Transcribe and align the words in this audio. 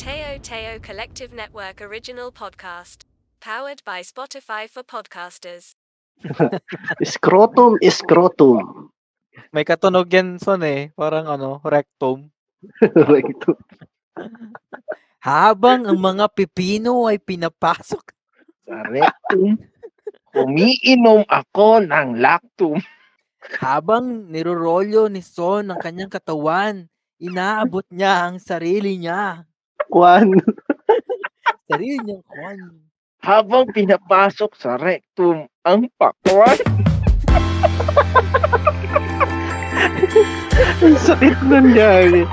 Teo 0.00 0.40
Teo 0.40 0.80
Collective 0.80 1.28
Network 1.28 1.84
original 1.84 2.32
podcast. 2.32 3.04
Powered 3.36 3.84
by 3.84 4.00
Spotify 4.00 4.64
for 4.64 4.80
podcasters. 4.80 5.76
Scrotum, 7.04 7.76
scrotum. 7.84 8.88
May 9.52 9.60
katunog 9.68 10.08
yan, 10.08 10.40
son 10.40 10.64
eh. 10.64 10.88
Parang 10.96 11.28
ano, 11.28 11.60
rectum. 11.60 12.32
Rectum. 13.12 13.60
Habang 15.20 15.84
ang 15.84 16.00
mga 16.00 16.32
pipino 16.32 17.04
ay 17.04 17.20
pinapasok. 17.20 18.04
Sa 18.72 18.80
rectum, 18.88 19.60
umiinom 20.32 21.28
ako 21.28 21.84
ng 21.84 22.16
lactum. 22.16 22.80
Habang 23.60 24.32
nirorolyo 24.32 25.12
ni 25.12 25.20
Son 25.20 25.68
ang 25.68 25.76
kanyang 25.76 26.08
katawan, 26.08 26.88
inaabot 27.20 27.84
niya 27.92 28.32
ang 28.32 28.40
sarili 28.40 28.96
niya. 28.96 29.44
Kwan. 29.90 30.38
Sarili 31.68 31.98
niyang 32.06 32.22
kwan. 32.22 32.58
Habang 33.20 33.66
pinapasok 33.74 34.54
sa 34.54 34.78
rectum 34.78 35.50
ang 35.66 35.90
pakwan. 35.98 36.56
Ang 40.80 40.96
sakit 40.96 41.40
nun 41.44 41.72
yan. 41.72 42.24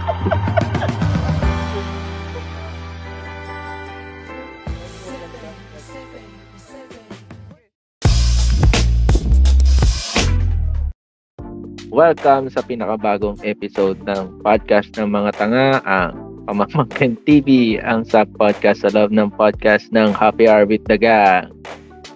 Welcome 11.88 12.54
sa 12.54 12.62
pinakabagong 12.62 13.42
episode 13.42 13.98
ng 14.06 14.44
podcast 14.46 14.94
ng 15.00 15.08
mga 15.10 15.30
tanga, 15.34 15.82
ang 15.82 16.27
Pamamangkin 16.48 17.20
TV, 17.28 17.76
ang 17.84 18.08
sub-podcast 18.08 18.88
sa 18.88 18.90
love 18.96 19.12
ng 19.12 19.28
podcast 19.36 19.92
ng 19.92 20.16
Happy 20.16 20.48
Hour 20.48 20.64
with 20.64 20.80
the 20.88 20.96
Gang. 20.96 21.52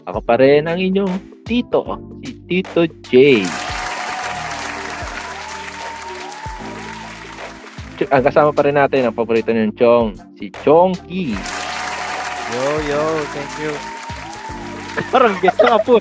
Ako 0.07 0.23
pa 0.23 0.39
rin 0.39 0.71
ang 0.71 0.79
inyong 0.79 1.43
tito, 1.43 1.99
si 2.23 2.39
Tito 2.47 2.87
J. 3.11 3.43
Ang 8.07 8.23
kasama 8.23 8.55
pa 8.55 8.63
rin 8.63 8.79
natin 8.79 9.03
ang 9.03 9.11
paborito 9.11 9.51
niyong 9.51 9.75
Chong, 9.75 10.15
si 10.39 10.47
Chong 10.63 10.95
Ki. 11.11 11.35
Yo, 12.55 12.63
yo, 12.87 13.03
thank 13.35 13.51
you. 13.59 13.75
Parang 15.11 15.35
guest 15.43 15.59
ka 15.59 15.75
po. 15.83 15.99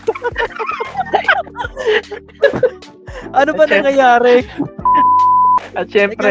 ano 3.35 3.51
ba 3.59 3.65
nangyayari? 3.67 4.47
At 5.75 5.91
syempre. 5.91 6.31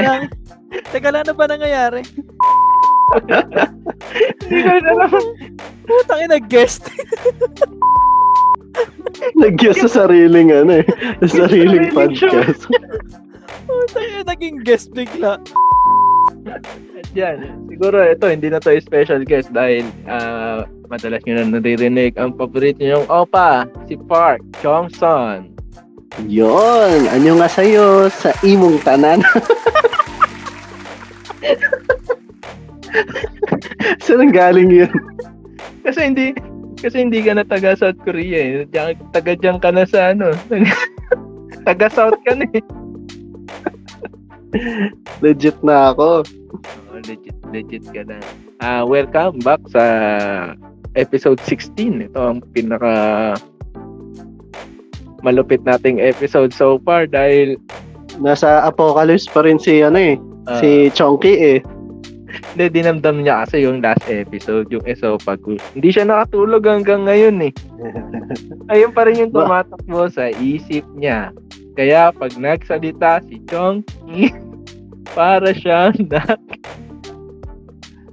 Teka 0.87 1.11
lang, 1.11 1.27
ano 1.27 1.33
ba 1.35 1.45
nangyayari? 1.51 2.01
hindi 4.47 4.59
ko 4.61 4.69
na 4.69 4.91
naman 4.93 5.25
Putang 5.89 6.21
ina, 6.29 6.37
guest. 6.37 6.85
Nagyas 9.33 9.81
sa 9.81 9.89
sariling 9.89 10.53
ano 10.53 10.85
eh. 10.85 10.85
Sa 11.25 11.49
sariling 11.49 11.89
podcast. 11.89 12.69
Putang 13.65 14.05
ina, 14.05 14.21
naging 14.29 14.61
guest 14.61 14.93
bigla. 14.93 15.41
At 16.45 17.09
yan, 17.17 17.65
siguro 17.65 18.05
ito, 18.05 18.29
hindi 18.29 18.53
na 18.53 18.61
to 18.61 18.69
special 18.77 19.25
guest 19.25 19.49
dahil 19.49 19.81
ah, 20.05 20.69
madalas 20.85 21.25
nyo 21.25 21.41
na 21.41 21.57
naririnig 21.57 22.13
ang 22.21 22.37
paborito 22.37 22.85
nyong 22.85 23.09
opa, 23.09 23.65
si 23.89 23.97
Park 24.05 24.45
Johnson. 24.61 25.49
Yon, 26.29 27.09
anyo 27.09 27.41
nga 27.41 27.49
sa'yo 27.49 28.13
sa 28.13 28.29
imong 28.45 28.77
tanan. 28.85 29.25
Saan 34.03 34.25
ang 34.25 34.33
galing 34.33 34.71
yun? 34.71 34.91
Kasi 35.85 36.11
hindi, 36.11 36.33
kasi 36.79 37.05
hindi 37.05 37.21
ka 37.23 37.33
na 37.37 37.45
taga 37.45 37.77
South 37.77 37.99
Korea 38.03 38.39
eh. 38.39 38.65
Diyan, 38.67 38.95
taga 39.15 39.35
diyan 39.37 39.59
ka 39.61 39.71
na 39.71 39.85
sa 39.87 40.11
ano. 40.11 40.33
taga 41.67 41.87
South 41.91 42.19
ka 42.25 42.35
na 42.35 42.45
eh. 42.51 42.63
Legit 45.23 45.55
na 45.61 45.93
ako. 45.93 46.25
Oo, 46.25 46.97
legit, 47.05 47.37
legit 47.53 47.85
ka 47.93 48.01
na. 48.07 48.17
Ah, 48.59 48.81
welcome 48.81 49.37
back 49.45 49.61
sa 49.69 49.83
episode 50.97 51.37
16. 51.45 52.09
Ito 52.09 52.19
ang 52.19 52.41
pinaka 52.51 53.35
malupit 55.21 55.61
nating 55.67 56.01
episode 56.01 56.55
so 56.55 56.79
far 56.81 57.05
dahil 57.05 57.59
Nasa 58.19 58.67
apocalypse 58.67 59.31
pa 59.31 59.47
rin 59.47 59.55
si 59.55 59.79
ano 59.79 59.95
eh. 59.95 60.19
Ah, 60.49 60.57
si 60.57 60.89
Chonky 60.91 61.33
eh. 61.37 61.59
Hindi, 62.53 62.81
dinamdam 62.81 63.25
niya 63.25 63.45
kasi 63.45 63.65
yung 63.65 63.81
last 63.81 64.05
episode, 64.05 64.69
yung 64.69 64.85
esophagus. 64.85 65.61
Hindi 65.73 65.89
siya 65.89 66.05
nakatulog 66.05 66.65
hanggang 66.65 67.05
ngayon 67.09 67.49
eh. 67.49 67.53
Ayun 68.73 68.93
pa 68.93 69.09
rin 69.09 69.21
yung 69.21 69.33
tumatakbo 69.33 70.09
sa 70.09 70.29
isip 70.29 70.85
niya. 70.93 71.33
Kaya 71.73 72.13
pag 72.13 72.33
nagsalita 72.37 73.25
si 73.25 73.41
Chongki, 73.49 74.29
para 75.17 75.53
siya 75.53 75.89
na... 76.05 76.21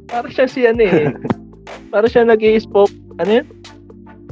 Para 0.06 0.28
siya 0.32 0.46
si 0.48 0.64
ano 0.64 0.84
eh. 0.84 1.12
Para 1.92 2.06
siya 2.10 2.26
nag 2.26 2.42
spoke 2.60 2.92
ano 3.18 3.42
yun? 3.42 3.46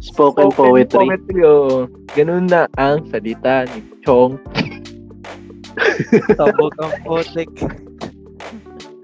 Spoken 0.04 0.52
poetry. 0.52 1.08
poetry 1.08 1.40
oh. 1.42 1.88
Ganun 2.12 2.46
na 2.46 2.68
ang 2.76 3.08
salita 3.08 3.64
ni 3.72 3.80
Chong. 4.04 4.36
Tabog 6.36 6.76
ang 6.78 6.94
putik. 7.02 7.50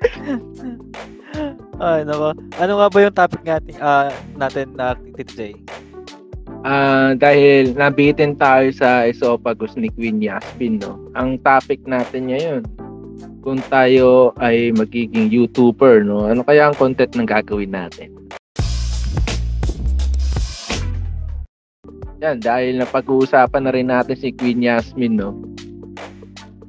Ay, 1.81 2.05
nako. 2.05 2.37
Ano 2.61 2.73
nga 2.77 2.89
ba 2.93 2.99
yung 3.01 3.17
topic 3.17 3.43
natin, 3.45 3.75
ah 3.81 4.13
natin 4.37 4.77
na 4.77 4.93
Tito 5.17 5.33
J? 5.33 5.41
Ah, 6.61 7.17
dahil 7.17 7.73
nabitin 7.73 8.37
tayo 8.37 8.69
sa 8.77 9.09
esophagus 9.09 9.73
ni 9.81 9.89
Queen 9.89 10.21
Yasmin, 10.21 10.77
no? 10.77 11.01
Ang 11.17 11.41
topic 11.41 11.81
natin 11.89 12.29
ngayon, 12.29 12.69
kung 13.41 13.57
tayo 13.73 14.37
ay 14.37 14.69
magiging 14.77 15.33
YouTuber, 15.33 16.05
no? 16.05 16.29
Ano 16.29 16.45
kaya 16.45 16.69
ang 16.69 16.77
content 16.77 17.17
ng 17.17 17.25
gagawin 17.25 17.73
natin? 17.73 18.13
Yan, 22.21 22.37
dahil 22.45 22.77
napag-uusapan 22.77 23.65
na 23.65 23.73
rin 23.73 23.89
natin 23.89 24.13
si 24.13 24.29
Queen 24.37 24.61
Yasmin, 24.61 25.17
no? 25.17 25.41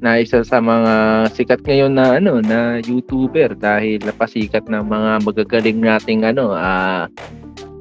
Na 0.02 0.18
isa 0.18 0.42
sa 0.42 0.58
mga 0.58 0.94
sikat 1.38 1.62
ngayon 1.62 1.94
na 1.94 2.18
ano 2.18 2.42
na 2.42 2.82
YouTuber 2.82 3.54
dahil 3.54 4.02
napasikat 4.02 4.66
ng 4.66 4.90
mga 4.90 5.12
magagaling 5.22 5.78
nating 5.78 6.26
ano 6.26 6.58
ah 6.58 7.06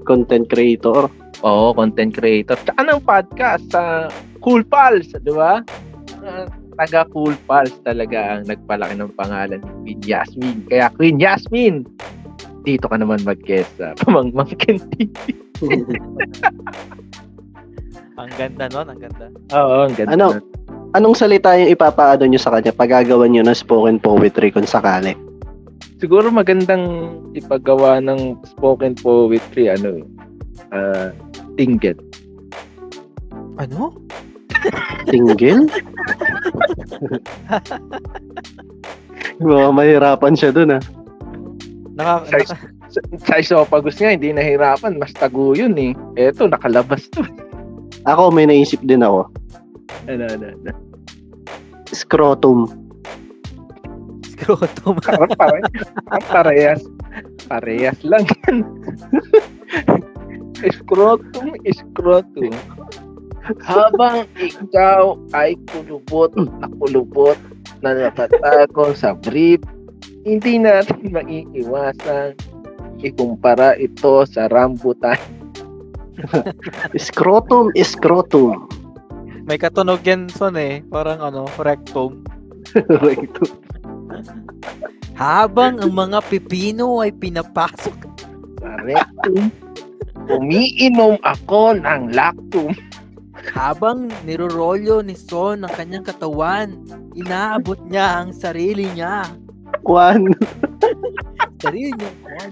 Content 0.04 0.48
creator. 0.48 1.08
Oo, 1.40 1.72
content 1.72 2.12
creator. 2.12 2.58
Tsaka 2.66 2.82
ng 2.82 3.00
podcast 3.04 3.64
sa 3.72 4.10
Cool 4.44 4.64
Pals, 4.66 5.12
di 5.16 5.32
ba? 5.32 5.62
Uh, 6.20 6.44
taga 6.76 7.06
Cool 7.12 7.36
Pals 7.46 7.72
talaga 7.84 8.36
ang 8.36 8.48
nagpalaki 8.48 8.96
ng 8.96 9.12
pangalan 9.14 9.60
ni 9.60 9.70
Queen 9.84 10.00
Yasmin. 10.04 10.56
Kaya 10.66 10.90
Queen 10.96 11.16
Yasmin, 11.20 11.86
dito 12.64 12.90
ka 12.90 12.96
naman 12.98 13.22
mag-guest 13.24 13.70
sa 13.80 13.96
Pamangmangkin 14.04 14.80
TV. 14.96 15.14
Ang 18.20 18.32
ganda 18.36 18.68
nun, 18.68 18.84
ang 18.84 19.00
ganda. 19.00 19.32
Oo, 19.56 19.88
ang 19.88 19.96
ganda. 19.96 20.12
Ano? 20.12 20.26
nun. 20.36 20.44
Anong 20.90 21.14
salita 21.14 21.54
yung 21.54 21.70
ipapaano 21.70 22.26
nyo 22.26 22.40
sa 22.42 22.50
kanya 22.50 22.74
pag 22.74 22.90
gagawa 22.90 23.30
nyo 23.30 23.46
ng 23.46 23.54
spoken 23.54 24.02
poetry 24.02 24.50
kung 24.50 24.66
sakali? 24.66 25.14
Siguro 26.02 26.34
magandang 26.34 27.14
ipagawa 27.30 28.02
ng 28.02 28.34
spoken 28.42 28.98
poetry, 28.98 29.70
ano, 29.70 30.02
uh, 30.74 31.14
tinggit. 31.54 31.94
Ano? 33.62 33.94
Tinggil? 35.06 35.70
Baka 39.38 39.68
mahirapan 39.70 40.34
siya 40.34 40.50
dun 40.50 40.74
ah. 40.74 40.82
Naka, 41.94 42.42
Sa, 42.50 42.56
sa, 42.90 43.00
sa 43.22 43.34
esophagus 43.38 43.94
nga, 44.02 44.10
hindi 44.10 44.34
nahirapan. 44.34 44.98
Mas 44.98 45.14
tago 45.14 45.54
yun 45.54 45.78
eh. 45.78 45.94
Eto, 46.18 46.50
nakalabas 46.50 47.06
to. 47.14 47.22
Ako 48.08 48.34
may 48.34 48.48
naisip 48.48 48.80
din 48.82 49.04
ako. 49.04 49.28
Ano, 50.08 50.24
ano, 50.26 50.46
ano. 50.52 50.72
Scrotum. 51.90 52.70
scrotum. 54.40 54.96
Parang 55.04 55.32
pare, 55.36 55.60
parang 56.08 56.26
parehas. 56.32 56.80
Parehas 57.46 57.98
lang 58.02 58.24
yan. 58.46 58.56
scrotum, 60.76 61.48
scrotum. 61.68 62.54
Habang 63.64 64.28
ikaw 64.38 65.18
ay 65.34 65.58
kulubot 65.74 66.30
na 66.36 66.68
kulubot 66.78 67.38
na 67.82 67.96
nakatago 67.96 68.92
sa 68.94 69.16
brief, 69.16 69.58
hindi 70.22 70.60
natin 70.60 71.10
maiiwasan 71.10 72.36
ikumpara 73.00 73.74
ito 73.80 74.28
sa 74.28 74.46
rambutan. 74.52 75.16
Scrotum, 77.00 77.72
scrotum. 77.80 78.68
May 79.44 79.56
katunog 79.56 80.04
yan, 80.04 80.28
son 80.28 80.56
eh. 80.56 80.84
Parang 80.88 81.20
ano, 81.20 81.48
rectum. 81.60 82.24
Rectum. 83.04 83.50
Habang 85.16 85.80
ang 85.84 85.92
mga 85.92 86.24
pipino 86.32 87.04
ay 87.04 87.12
pinapasok 87.12 87.96
Sa 88.60 88.70
rectum, 88.84 89.52
umiinom 90.32 91.20
ako 91.24 91.76
ng 91.76 92.12
lactum. 92.16 92.72
habang 93.52 94.12
nirorolyo 94.28 95.00
ni 95.00 95.16
Son 95.16 95.64
ang 95.64 95.72
kanyang 95.72 96.04
katawan, 96.04 96.76
inaabot 97.16 97.80
niya 97.88 98.20
ang 98.24 98.36
sarili 98.36 98.88
niya. 98.92 99.28
Kwan. 99.84 100.32
Sarili 101.60 101.92
niya. 101.96 102.10
Juan. 102.20 102.50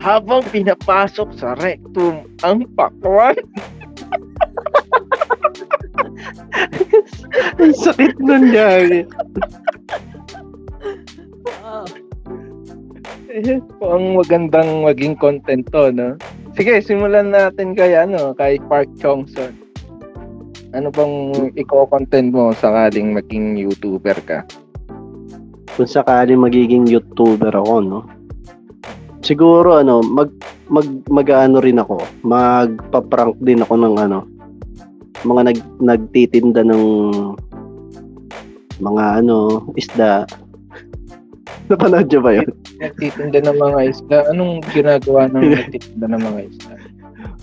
Habang 0.00 0.44
pinapasok 0.52 1.28
sa 1.36 1.56
rectum 1.56 2.28
ang 2.44 2.68
pakwan. 2.76 3.36
Ang 7.58 7.74
sakit 7.74 8.14
nun 8.22 8.44
gagi. 8.50 9.00
Ah, 11.64 11.84
Eh, 13.34 13.58
ang 13.82 14.14
magandang 14.14 14.86
maging 14.86 15.18
content 15.18 15.66
to, 15.74 15.90
no? 15.90 16.14
Sige, 16.54 16.78
simulan 16.78 17.34
natin 17.34 17.74
kay 17.74 17.98
ano, 17.98 18.30
kay 18.30 18.62
Park 18.70 18.86
Chong-son. 19.02 19.50
Ano 20.70 20.94
bang 20.94 21.50
i-content 21.58 22.30
mo 22.30 22.54
sakaling 22.54 23.10
maging 23.10 23.58
YouTuber 23.58 24.22
ka? 24.22 24.46
Kung 25.74 25.90
sakali 25.90 26.38
magiging 26.38 26.86
YouTuber 26.86 27.50
ako, 27.50 27.74
no? 27.82 28.00
Siguro, 29.26 29.82
ano, 29.82 29.98
mag, 29.98 30.30
mag, 30.70 30.86
mag-ano 31.10 31.58
rin 31.58 31.82
ako. 31.82 32.06
Magpa-prank 32.22 33.34
din 33.42 33.66
ako 33.66 33.74
ng 33.82 33.94
ano, 33.98 34.30
mga 35.24 35.42
nag, 35.50 35.58
nagtitinda 35.80 36.62
ng 36.64 36.84
mga 38.80 39.04
ano, 39.24 39.64
isda. 39.74 40.24
Napanood 41.72 42.08
niyo 42.08 42.20
ba 42.20 42.32
yun? 42.36 42.48
Nagtitinda 42.80 43.38
ng 43.40 43.58
mga 43.58 43.78
isda. 43.88 44.18
Anong 44.28 44.60
ginagawa 44.70 45.28
ng 45.32 45.44
nagtitinda 45.56 46.06
ng 46.12 46.22
mga 46.22 46.40
isda? 46.52 46.72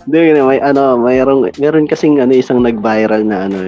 Hindi, 0.01 0.33
may 0.41 0.57
ano, 0.61 0.97
mayroong, 0.97 1.53
meron 1.61 1.85
kasing 1.85 2.17
ano, 2.21 2.33
isang 2.33 2.61
nag-viral 2.61 3.21
na 3.21 3.45
ano, 3.45 3.65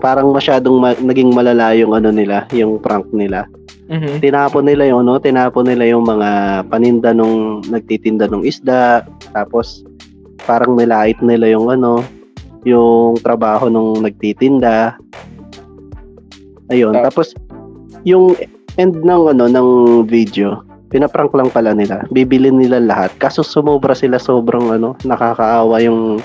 parang 0.00 0.32
masyadong 0.32 0.80
ma- 0.80 0.96
naging 0.96 1.32
malala 1.32 1.76
yung 1.76 1.92
ano 1.92 2.08
nila, 2.08 2.48
yung 2.56 2.80
prank 2.80 3.08
nila. 3.12 3.44
Mhm. 3.84 4.24
tinapon 4.24 4.64
nila 4.64 4.88
yung 4.88 5.04
ano, 5.04 5.20
tinapon 5.20 5.68
nila 5.68 5.84
yung 5.92 6.08
mga 6.08 6.28
paninda 6.72 7.12
nung 7.12 7.60
nagtitinda 7.68 8.32
ng 8.32 8.40
isda, 8.40 9.04
tapos 9.36 9.84
parang 10.48 10.72
nilait 10.72 11.20
nila 11.20 11.52
yung 11.52 11.68
ano, 11.68 12.00
yung 12.64 13.20
trabaho 13.20 13.68
nung 13.68 14.00
nagtitinda. 14.00 14.96
Ayun, 16.72 16.96
Ta- 16.96 17.12
tapos 17.12 17.36
yung 18.08 18.36
end 18.80 19.04
ng 19.04 19.22
ano 19.36 19.44
ng 19.46 19.68
video, 20.08 20.64
pinaprank 20.88 21.32
lang 21.36 21.52
pala 21.52 21.76
nila. 21.76 22.04
Bibili 22.10 22.48
nila 22.48 22.80
lahat. 22.80 23.12
Kaso 23.20 23.44
sumobra 23.44 23.92
sila 23.92 24.16
sobrang 24.16 24.72
ano, 24.72 24.96
nakakaawa 25.04 25.80
yung 25.84 26.18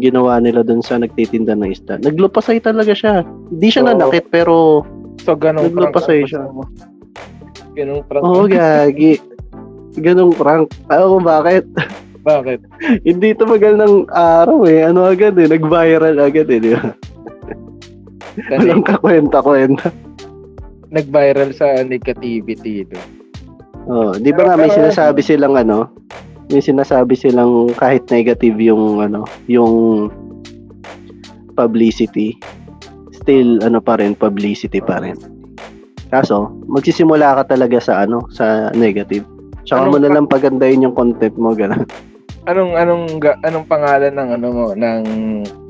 ginawa 0.00 0.40
nila 0.40 0.64
dun 0.64 0.80
sa 0.80 0.96
nagtitinda 0.96 1.52
ng 1.52 1.72
isda. 1.72 2.00
Naglupasay 2.00 2.64
talaga 2.64 2.96
siya. 2.96 3.24
Hindi 3.52 3.68
siya 3.68 3.84
Oo. 3.84 3.88
nanakit 3.92 4.28
pero 4.32 4.84
So, 5.22 5.36
ganong 5.38 5.70
Naglupasay 5.70 6.24
ang 6.24 6.28
siya. 6.28 6.42
Ganong 7.78 8.02
prank. 8.10 8.22
Oo, 8.26 8.44
gagi. 8.50 9.20
Ganong 10.06 10.32
prank. 10.32 10.72
Alam 10.88 11.06
ko 11.06 11.18
bakit? 11.20 11.64
Bakit? 12.22 12.60
Hindi 13.02 13.34
tumagal 13.34 13.82
ng 13.82 13.94
araw 14.10 14.62
eh. 14.70 14.86
Ano 14.86 15.06
agad 15.06 15.34
eh. 15.38 15.50
Nag-viral 15.50 16.16
agad 16.22 16.46
eh. 16.48 16.58
Di 16.62 16.70
ba? 16.74 16.94
Kasi 18.32 18.64
Walang 18.64 18.86
kakwenta-kwenta. 18.86 19.92
nag-viral 20.92 21.56
sa 21.56 21.80
negativity 21.82 22.84
ito. 22.84 23.00
Oh, 23.88 24.12
di 24.14 24.28
ba 24.30 24.44
nga 24.46 24.60
may 24.60 24.68
sinasabi 24.68 25.24
silang 25.24 25.56
ano? 25.56 25.88
May 26.52 26.60
sinasabi 26.60 27.16
silang 27.16 27.72
kahit 27.74 28.06
negative 28.12 28.60
yung 28.60 29.00
ano, 29.00 29.24
yung 29.48 30.06
publicity. 31.56 32.36
Still 33.24 33.64
ano 33.64 33.80
pa 33.80 33.96
rin, 33.98 34.12
publicity 34.12 34.84
pa 34.84 35.00
rin. 35.00 35.16
Kaso, 36.12 36.52
magsisimula 36.68 37.40
ka 37.40 37.56
talaga 37.56 37.80
sa 37.80 38.04
ano, 38.04 38.28
sa 38.28 38.68
negative. 38.76 39.24
Tsaka 39.64 39.88
Anong 39.88 39.92
mo 39.96 39.98
na 39.98 40.10
lang 40.12 40.26
pagandahin 40.28 40.84
yung 40.84 40.92
content 40.92 41.32
mo, 41.40 41.56
gano'n. 41.56 41.88
Anong 42.42 42.74
anong 42.74 43.22
ga- 43.22 43.38
anong 43.46 43.70
pangalan 43.70 44.10
ng 44.10 44.28
ano 44.34 44.46
mo 44.50 44.66
ng 44.74 45.02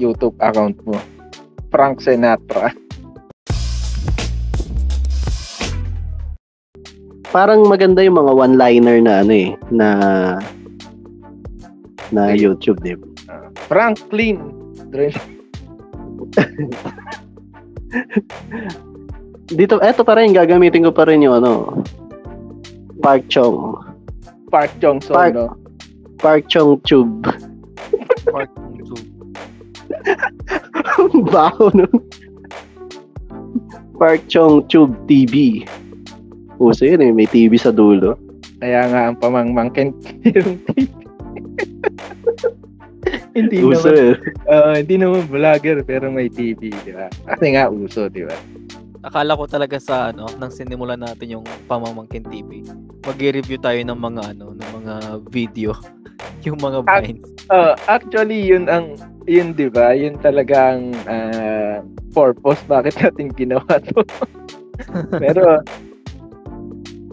YouTube 0.00 0.32
account 0.40 0.80
mo? 0.88 0.96
Frank 1.68 2.00
Sinatra. 2.00 2.72
parang 7.32 7.64
maganda 7.64 8.04
yung 8.04 8.20
mga 8.20 8.32
one-liner 8.32 9.00
na 9.00 9.20
ano 9.20 9.32
eh, 9.32 9.56
na 9.68 9.88
na 12.12 12.28
Okay. 12.28 12.44
YouTube, 12.44 12.76
di 12.80 12.92
ba? 12.92 13.04
Franklin. 13.68 14.36
Dre- 14.92 15.16
Dito, 19.52 19.80
eto 19.80 20.04
pa 20.04 20.16
rin, 20.16 20.32
gagamitin 20.32 20.84
ko 20.84 20.92
pa 20.92 21.04
rin 21.04 21.24
yung 21.24 21.40
ano, 21.40 21.84
Park 23.00 23.28
Chong. 23.28 23.80
Park 24.48 24.72
Jong-son, 24.76 25.12
Park- 25.12 25.36
no? 25.36 25.56
Park 26.22 26.46
Chong 26.46 26.78
Tube. 26.86 27.26
Park 28.30 28.46
YouTube. 28.78 29.02
Baho 31.34 31.74
nun. 31.74 31.90
Park 33.98 34.22
Chong 34.30 34.62
Tube 34.70 34.94
TV. 35.10 35.66
Uso 36.62 36.86
yun 36.86 37.02
eh, 37.02 37.10
may 37.10 37.26
TV 37.26 37.58
sa 37.58 37.74
dulo. 37.74 38.14
Kaya 38.62 38.86
nga 38.86 39.10
ang 39.10 39.18
pamangmangkin 39.18 39.90
yung 40.22 40.62
TV. 40.70 40.86
hindi 43.34 43.58
Uso 43.66 43.90
naman, 43.90 43.98
eh. 43.98 44.14
ah, 44.46 44.74
hindi 44.78 44.94
naman 45.02 45.26
vlogger 45.26 45.82
pero 45.82 46.06
may 46.06 46.30
TV, 46.30 46.70
di 46.70 46.92
ba? 46.94 47.10
Kasi 47.26 47.58
nga 47.58 47.66
uso, 47.66 48.06
di 48.06 48.22
ba? 48.22 48.36
Akala 49.02 49.34
ko 49.34 49.50
talaga 49.50 49.82
sa 49.82 50.14
ano, 50.14 50.30
nang 50.38 50.54
sinimulan 50.54 51.02
natin 51.02 51.38
yung 51.38 51.44
Pamamangkin 51.66 52.22
TV, 52.22 52.62
mag-review 53.02 53.58
tayo 53.58 53.82
ng 53.82 53.98
mga 53.98 54.22
ano, 54.38 54.54
ng 54.54 54.70
mga 54.78 54.94
video, 55.26 55.74
yung 56.46 56.58
mga 56.62 56.86
vines. 56.86 57.26
Uh, 57.50 57.74
actually, 57.90 58.38
yun 58.38 58.70
ang, 58.70 58.94
yun 59.26 59.58
di 59.58 59.66
ba? 59.66 59.90
Yun 59.90 60.22
talagang 60.22 60.94
ah, 61.10 61.82
purpose 62.14 62.62
bakit 62.70 62.94
natin 63.02 63.34
ginawa 63.34 63.66
to. 63.90 64.06
Pero, 65.22 65.58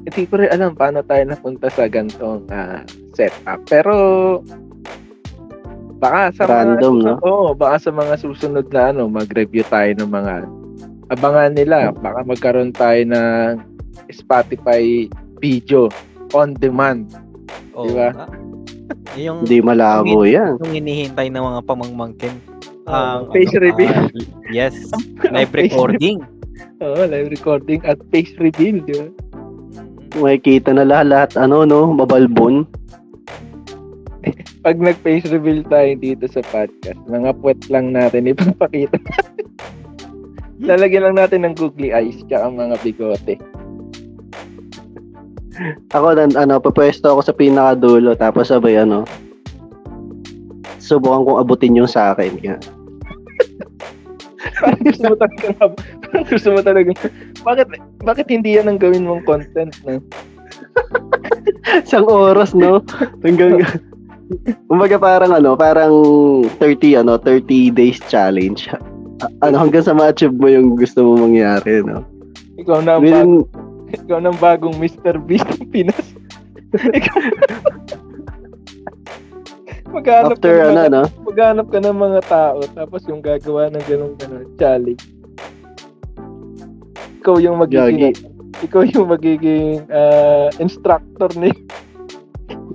hindi 0.06 0.24
ko 0.30 0.34
rin 0.46 0.54
alam 0.54 0.78
paano 0.78 1.02
tayo 1.02 1.26
napunta 1.26 1.74
sa 1.74 1.90
gantong 1.90 2.46
ah, 2.54 2.86
setup. 3.18 3.66
Pero, 3.66 3.94
baka 5.98 6.38
sa 6.38 6.46
Random, 6.46 7.02
mga, 7.02 7.06
no? 7.06 7.14
Oo, 7.26 7.48
baka 7.58 7.90
sa 7.90 7.92
mga 7.92 8.14
susunod 8.22 8.70
na 8.70 8.94
ano, 8.94 9.10
mag-review 9.10 9.66
tayo 9.66 9.90
ng 9.98 10.10
mga 10.14 10.59
abangan 11.10 11.54
nila. 11.54 11.92
Baka 11.94 12.26
magkaroon 12.26 12.72
tayo 12.74 13.02
ng 13.06 13.62
Spotify 14.10 15.10
video 15.42 15.90
on 16.34 16.54
demand. 16.58 17.14
Oo 17.74 17.90
diba? 17.90 18.10
nga. 18.14 18.28
yung, 19.18 19.46
Hindi 19.46 19.60
malabo 19.62 20.26
yan. 20.26 20.58
yung 20.62 20.74
hinihintay 20.74 21.30
ng 21.30 21.44
mga 21.44 21.62
pamangmangkin. 21.66 22.36
Oo, 22.90 22.94
ang 22.94 23.24
face 23.30 23.54
ano, 23.54 23.64
reveal. 23.70 23.94
ah, 23.94 24.08
yes, 24.58 24.76
live 25.36 25.54
recording. 25.54 26.26
Oo, 26.82 27.02
live 27.06 27.30
recording 27.30 27.80
at 27.86 28.02
face 28.10 28.34
reveal, 28.42 28.82
di 28.82 28.94
ba? 28.98 29.08
Mm. 29.10 30.26
Makikita 30.26 30.74
na 30.74 30.86
lahat, 30.86 31.38
ano, 31.38 31.70
no, 31.70 31.94
mabalbon. 31.94 32.66
Pag 34.60 34.76
nag-face 34.82 35.30
reveal 35.32 35.64
tayo 35.70 35.92
dito 35.96 36.26
sa 36.28 36.44
podcast, 36.44 37.00
mga 37.08 37.32
puwet 37.40 37.62
lang 37.72 37.96
natin 37.96 38.28
ipapakita. 38.28 39.00
Lalagyan 40.60 41.12
lang 41.12 41.18
natin 41.20 41.48
ng 41.48 41.56
googly 41.56 41.96
eyes 41.96 42.20
tsaka 42.28 42.52
mga 42.52 42.76
bigote. 42.84 43.36
Ako, 45.92 46.16
nan, 46.16 46.32
ano, 46.40 46.60
papwesto 46.60 47.12
ako 47.12 47.22
sa 47.24 47.36
pinakadulo, 47.36 48.16
tapos 48.16 48.48
sabay, 48.48 48.80
ano, 48.80 49.04
subukan 50.80 51.28
kong 51.28 51.42
abutin 51.44 51.76
yung 51.76 51.88
sa 51.88 52.16
akin. 52.16 52.40
Kaya, 52.40 52.58
Parang 54.60 54.84
gusto 54.84 55.08
mo 55.08 55.16
talaga 55.16 55.48
parang 56.04 56.26
gusto 56.28 56.48
mo 56.52 56.60
talaga 56.60 56.92
bakit 57.48 57.68
bakit 58.04 58.28
hindi 58.28 58.60
yan 58.60 58.68
ang 58.68 58.80
gawin 58.80 59.08
mong 59.08 59.24
content 59.24 59.72
na 59.88 60.04
Isang 61.86 62.08
oras, 62.08 62.56
no? 62.56 62.82
Hanggang, 63.22 63.62
kumbaga 64.70 64.98
parang 64.98 65.32
ano, 65.36 65.54
parang 65.54 65.94
30, 66.58 67.06
ano, 67.06 67.20
30 67.22 67.74
days 67.74 68.00
challenge. 68.10 68.72
Ano, 69.44 69.56
hanggang 69.60 69.84
sa 69.84 69.92
ma-achieve 69.92 70.36
mo 70.36 70.48
yung 70.48 70.80
gusto 70.80 71.04
mo 71.04 71.28
mangyari, 71.28 71.84
no? 71.84 72.04
ikaw 72.60 72.84
na 72.84 73.00
ang, 73.00 73.04
bag, 73.04 73.12
Within, 73.12 73.32
ikaw 73.96 74.20
na 74.20 74.32
bagong 74.36 74.76
Mr. 74.80 75.16
Beast 75.24 75.48
ng 75.48 75.68
Pinas. 75.72 76.06
Ikaw- 76.76 77.24
Maghanap 79.90 80.38
after, 80.38 80.54
ka 80.54 80.66
ano, 80.70 80.78
mga, 80.78 80.90
no? 80.94 81.04
maghanap 81.26 81.68
ka 81.74 81.80
ng 81.82 81.98
mga 81.98 82.20
tao 82.30 82.60
tapos 82.78 83.02
yung 83.10 83.26
gagawa 83.26 83.74
ng 83.74 83.84
ganun 83.90 84.14
ganun 84.22 84.46
challenge. 84.62 85.02
Ikaw 87.20 87.36
yung 87.42 87.58
magiging 87.58 88.14
Gagi. 88.14 88.66
ikaw 88.70 88.86
yung 88.86 89.10
magiging 89.10 89.82
ah, 89.90 90.54
instructor 90.62 91.34
ni 91.34 91.50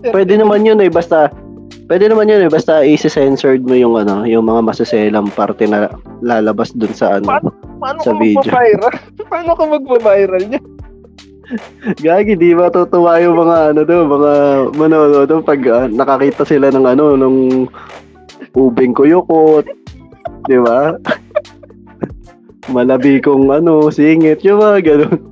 Pwede 0.04 0.36
naman 0.36 0.66
yun 0.66 0.82
eh, 0.82 0.90
basta 0.90 1.30
Pwede 1.84 2.08
naman 2.08 2.32
yun 2.32 2.48
eh, 2.48 2.50
basta 2.50 2.80
isi-censored 2.80 3.68
mo 3.68 3.76
yung 3.76 4.00
ano, 4.00 4.24
yung 4.24 4.48
mga 4.48 4.64
masaselang 4.64 5.28
parte 5.36 5.68
na 5.68 5.92
lalabas 6.24 6.72
dun 6.72 6.96
sa 6.96 7.20
ano. 7.20 7.28
Paano 7.28 7.48
Paano 7.84 8.00
Sa 8.00 8.16
video. 8.16 8.40
magpa-viral? 8.40 8.94
Paano 9.30 9.50
ka 9.52 9.64
magpa-viral 9.68 10.42
niya? 10.48 10.60
Gagi, 12.00 12.40
di 12.40 12.56
ba 12.56 12.72
tutuwa 12.72 13.20
yung 13.20 13.36
mga 13.36 13.76
ano 13.76 13.80
do, 13.84 14.08
mga 14.08 14.32
manonood 14.80 15.28
do 15.28 15.44
pag 15.44 15.60
ah, 15.68 15.84
nakakita 15.84 16.48
sila 16.48 16.72
ng 16.72 16.88
ano, 16.88 17.20
nung 17.20 17.68
ubing 18.56 18.96
kuyukot, 18.96 19.68
di 20.48 20.56
ba? 20.64 20.96
Malabi 22.72 23.20
kong 23.20 23.52
ano, 23.52 23.92
singit, 23.92 24.40
yung 24.40 24.64
mga 24.64 24.80
ganun. 24.80 25.20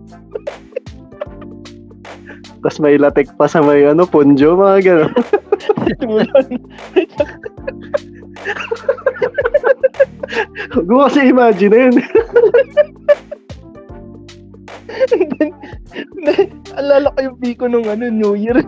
Tapos 2.61 2.79
may 2.85 3.01
latik 3.01 3.33
pa 3.41 3.49
sa 3.49 3.65
may 3.65 3.89
ano, 3.89 4.05
punjo, 4.05 4.61
mga 4.61 4.79
ganun. 4.85 5.13
Tulon. 6.01 6.49
Huwag 10.73 10.89
kasi 11.09 11.21
imagine 11.29 11.75
yun. 11.77 11.95
Alala 16.79 17.13
ko 17.13 17.19
yung 17.21 17.39
biko 17.41 17.69
nung 17.69 17.85
ano, 17.89 18.09
New 18.09 18.35
Year. 18.39 18.61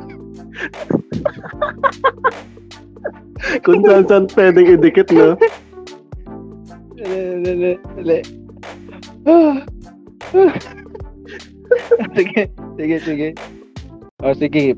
Kung 3.64 3.84
saan 3.84 4.04
saan 4.08 4.24
pwedeng 4.32 4.80
idikit, 4.80 5.08
no? 5.12 5.36
Ah. 9.24 9.56
Ah. 10.34 10.52
sige, 12.16 12.48
sige, 12.76 12.96
sige. 13.00 13.28
O 14.24 14.32
sige. 14.32 14.76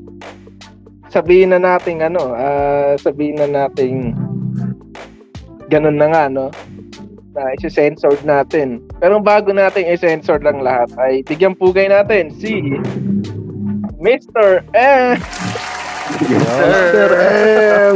Sabihin 1.07 1.55
na 1.55 1.59
natin 1.59 2.03
ano, 2.03 2.35
ah 2.35 2.99
sabihin 2.99 3.39
na 3.39 3.47
natin 3.47 4.11
ganun 5.71 5.99
na 5.99 6.07
nga, 6.11 6.23
no? 6.31 6.47
Na 7.35 7.53
isi-censored 7.59 8.23
natin. 8.23 8.81
Pero 8.99 9.19
bago 9.19 9.51
natin 9.51 9.87
i-censor 9.87 10.39
lang 10.41 10.63
lahat, 10.63 10.89
ay 10.97 11.21
bigyan 11.27 11.55
pugay 11.55 11.91
natin 11.91 12.31
si 12.33 12.79
Mr. 13.99 14.63
M. 14.73 15.19
Mr. 16.23 17.09
M! 17.91 17.95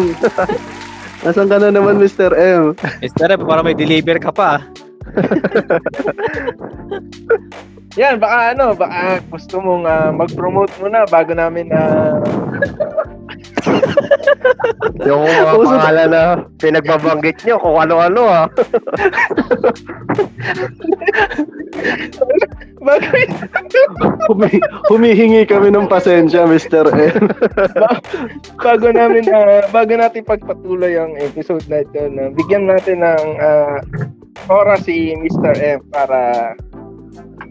Nasaan 1.22 1.54
ka 1.54 1.62
na 1.62 1.70
naman, 1.70 2.02
Mr. 2.02 2.34
M? 2.34 2.74
Mister, 2.98 3.30
para 3.38 3.62
may 3.62 3.78
deliver 3.78 4.18
ka 4.18 4.34
pa. 4.34 4.66
ah. 7.92 8.00
Yan, 8.00 8.16
baka 8.24 8.56
ano, 8.56 8.72
baka 8.72 9.20
gusto 9.28 9.60
mong 9.60 9.84
ah, 9.84 10.10
mag-promote 10.16 10.72
muna 10.80 11.04
bago 11.12 11.36
namin 11.36 11.68
ah, 11.76 12.16
na 12.16 12.24
Yung 15.08 15.24
mga 15.26 15.54
Uso- 15.58 15.72
pangalan 15.76 16.10
na 16.12 16.24
pinagbabanggit 16.62 17.38
nyo 17.46 17.56
kung 17.60 17.78
ano-ano 17.80 18.24
ah. 18.28 18.46
bago, 22.82 23.06
Humi- 24.30 24.64
humihingi 24.90 25.44
kami 25.50 25.74
ng 25.74 25.88
pasensya, 25.90 26.46
Mr. 26.46 26.86
M. 26.94 27.28
bago 28.62 28.88
namin 28.94 29.26
ah, 29.32 29.66
bago 29.70 29.94
natin 29.98 30.24
pagpatuloy 30.26 30.96
ang 30.98 31.18
episode 31.18 31.66
na 31.68 31.82
ito, 31.84 32.08
na 32.12 32.30
bigyan 32.32 32.70
natin 32.70 33.02
ng 33.02 33.26
ah, 33.42 33.78
oras 34.50 34.86
si 34.86 35.14
Mr. 35.18 35.54
M 35.58 35.80
para 35.90 36.54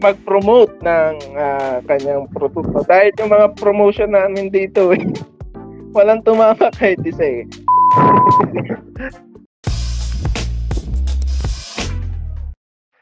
mag-promote 0.01 0.73
ng 0.81 1.13
ah, 1.37 1.77
kanyang 1.85 2.25
produkto. 2.33 2.81
Dahil 2.85 3.13
yung 3.21 3.31
mga 3.31 3.47
promotion 3.57 4.11
namin 4.11 4.49
dito, 4.49 4.89
eh, 4.93 5.05
walang 5.95 6.25
tumama 6.25 6.69
kahit 6.73 6.99
isa 7.05 7.45
eh. 7.45 7.45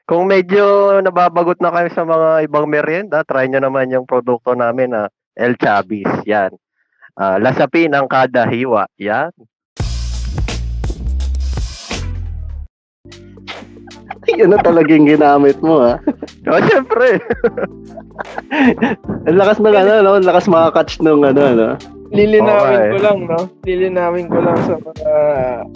Kung 0.10 0.26
medyo 0.26 0.98
nababagot 1.06 1.62
na 1.62 1.70
kayo 1.70 1.90
sa 1.94 2.02
mga 2.02 2.50
ibang 2.50 2.66
merienda, 2.66 3.22
try 3.22 3.46
nyo 3.46 3.62
naman 3.62 3.94
yung 3.94 4.10
produkto 4.10 4.58
namin 4.58 4.90
na 4.90 5.06
El 5.38 5.54
Chabis. 5.54 6.10
Yan. 6.26 6.50
Ah, 7.14 7.38
lasapin 7.38 7.94
ang 7.94 8.10
kada 8.10 8.50
hiwa. 8.50 8.90
Yan. 8.98 9.30
Yan 14.40 14.54
na 14.54 14.62
talaga 14.62 14.90
yung 14.94 15.10
ginamit 15.10 15.58
mo, 15.64 15.82
ha? 15.82 15.98
O, 16.50 16.60
syempre. 16.70 17.18
Ang 19.28 19.38
lakas 19.40 19.58
ng 19.64 19.76
ano, 19.76 19.94
no? 20.04 20.12
Ang 20.20 20.28
lakas 20.28 20.46
makakatch 20.46 21.02
ng 21.02 21.24
ano, 21.24 21.44
no? 21.56 21.70
Lilinawin 22.10 22.74
Okay. 22.74 22.90
ko 22.90 22.98
lang, 23.06 23.20
no? 23.30 23.40
Lilinawin 23.70 24.28
ko 24.34 24.42
lang 24.42 24.58
sa 24.66 24.76
mga 24.82 25.14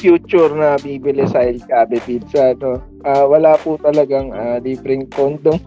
future 0.02 0.50
na 0.58 0.82
bibili 0.82 1.30
sa 1.30 1.46
El 1.46 1.62
Cabe 1.70 2.02
Pizza, 2.02 2.58
no? 2.58 2.82
Ah, 3.06 3.30
wala 3.30 3.54
po 3.62 3.78
talagang 3.78 4.34
ah, 4.34 4.58
libreng 4.58 5.06
condom. 5.14 5.62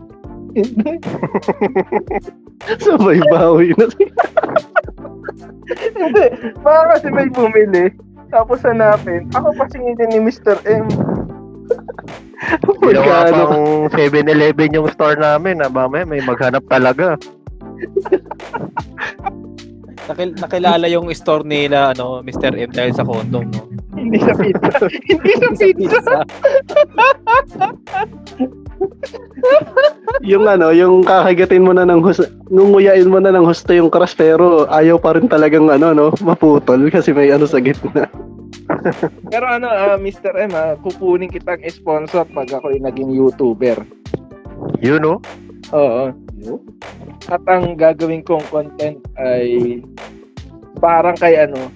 Sabay 2.83 3.21
bawi 3.31 3.77
na 3.77 3.87
siya. 3.95 4.09
Hindi. 5.95 6.27
Baka 6.65 6.83
kasi 6.97 7.07
may 7.13 7.29
bumili. 7.31 7.93
Tapos 8.33 8.65
hanapin. 8.67 9.31
Ako 9.39 9.55
pa 9.55 9.71
singilin 9.71 10.11
ni 10.11 10.19
Mr. 10.19 10.59
M. 10.67 10.91
Ginawa 12.85 13.27
Magkano? 13.27 13.45
pang 13.49 13.67
7-Eleven 13.93 14.77
yung 14.77 14.89
store 14.93 15.17
namin. 15.17 15.65
Ah, 15.65 15.73
mamaya 15.73 16.05
may 16.05 16.21
maghanap 16.21 16.65
talaga. 16.69 17.17
Nakil- 20.07 20.39
nakilala 20.39 20.87
yung 20.87 21.11
store 21.11 21.43
nila, 21.43 21.91
ano, 21.91 22.23
Mr. 22.23 22.55
M 22.55 22.71
dahil 22.71 22.95
sa 22.95 23.03
condom, 23.03 23.51
no? 23.51 23.67
Hindi 23.99 24.23
sa 24.23 24.33
pizza. 24.39 24.87
Hindi 25.11 25.33
sa 25.35 25.49
pizza. 25.59 26.15
yung 30.23 30.47
ano, 30.47 30.71
yung 30.71 31.03
kakagatin 31.03 31.65
mo 31.65 31.73
na 31.75 31.89
ng 31.89 32.05
husto, 32.05 32.29
ngunguyain 32.53 33.09
mo 33.11 33.19
na 33.19 33.35
ng 33.35 33.49
husto 33.49 33.73
yung 33.75 33.91
crush 33.91 34.15
pero 34.15 34.69
ayaw 34.71 35.01
pa 35.01 35.19
rin 35.19 35.27
talagang 35.27 35.67
ano, 35.73 35.91
no? 35.91 36.07
Maputol 36.23 36.87
kasi 36.93 37.11
may 37.11 37.35
ano 37.35 37.49
sa 37.49 37.59
gitna. 37.59 38.07
Pero 39.33 39.45
ano, 39.47 39.67
ah, 39.69 39.99
Mr. 39.99 40.35
M, 40.37 40.53
ah, 40.55 40.75
kukunin 40.81 41.31
kitang 41.31 41.63
sponsor 41.69 42.27
pag 42.31 42.49
ako 42.51 42.73
yung 42.73 42.87
naging 42.87 43.11
YouTuber. 43.13 43.83
You 44.81 45.03
know? 45.03 45.19
Oo. 45.75 46.15
At 47.27 47.43
ang 47.51 47.75
gagawin 47.75 48.23
kong 48.23 48.45
content 48.53 49.03
ay 49.19 49.81
parang 50.79 51.17
kay 51.19 51.35
ano, 51.41 51.73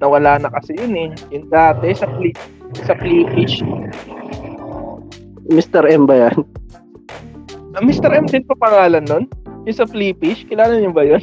nawala 0.00 0.40
na 0.40 0.50
kasi 0.50 0.74
yun 0.74 0.96
eh. 0.96 1.08
Yung 1.30 1.46
dati 1.52 1.94
sa 1.94 2.08
flip, 2.18 2.36
sa 2.82 2.96
Flipish. 2.98 3.62
Mr. 5.50 5.86
M 5.86 6.06
ba 6.06 6.28
yan? 6.28 6.36
Ah, 7.76 7.82
Mr. 7.82 8.10
M 8.10 8.26
din 8.26 8.42
pa 8.46 8.56
pangalan 8.58 9.04
nun? 9.06 9.24
Yung 9.68 9.76
sa 9.76 9.86
Flipish, 9.86 10.48
kilala 10.48 10.74
niyo 10.74 10.90
ba 10.90 11.04
yun? 11.06 11.22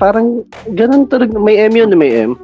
Parang 0.00 0.42
ganun 0.74 1.06
talaga. 1.06 1.36
May 1.38 1.60
M 1.68 1.74
yun, 1.76 1.94
may 1.94 2.26
M. 2.26 2.34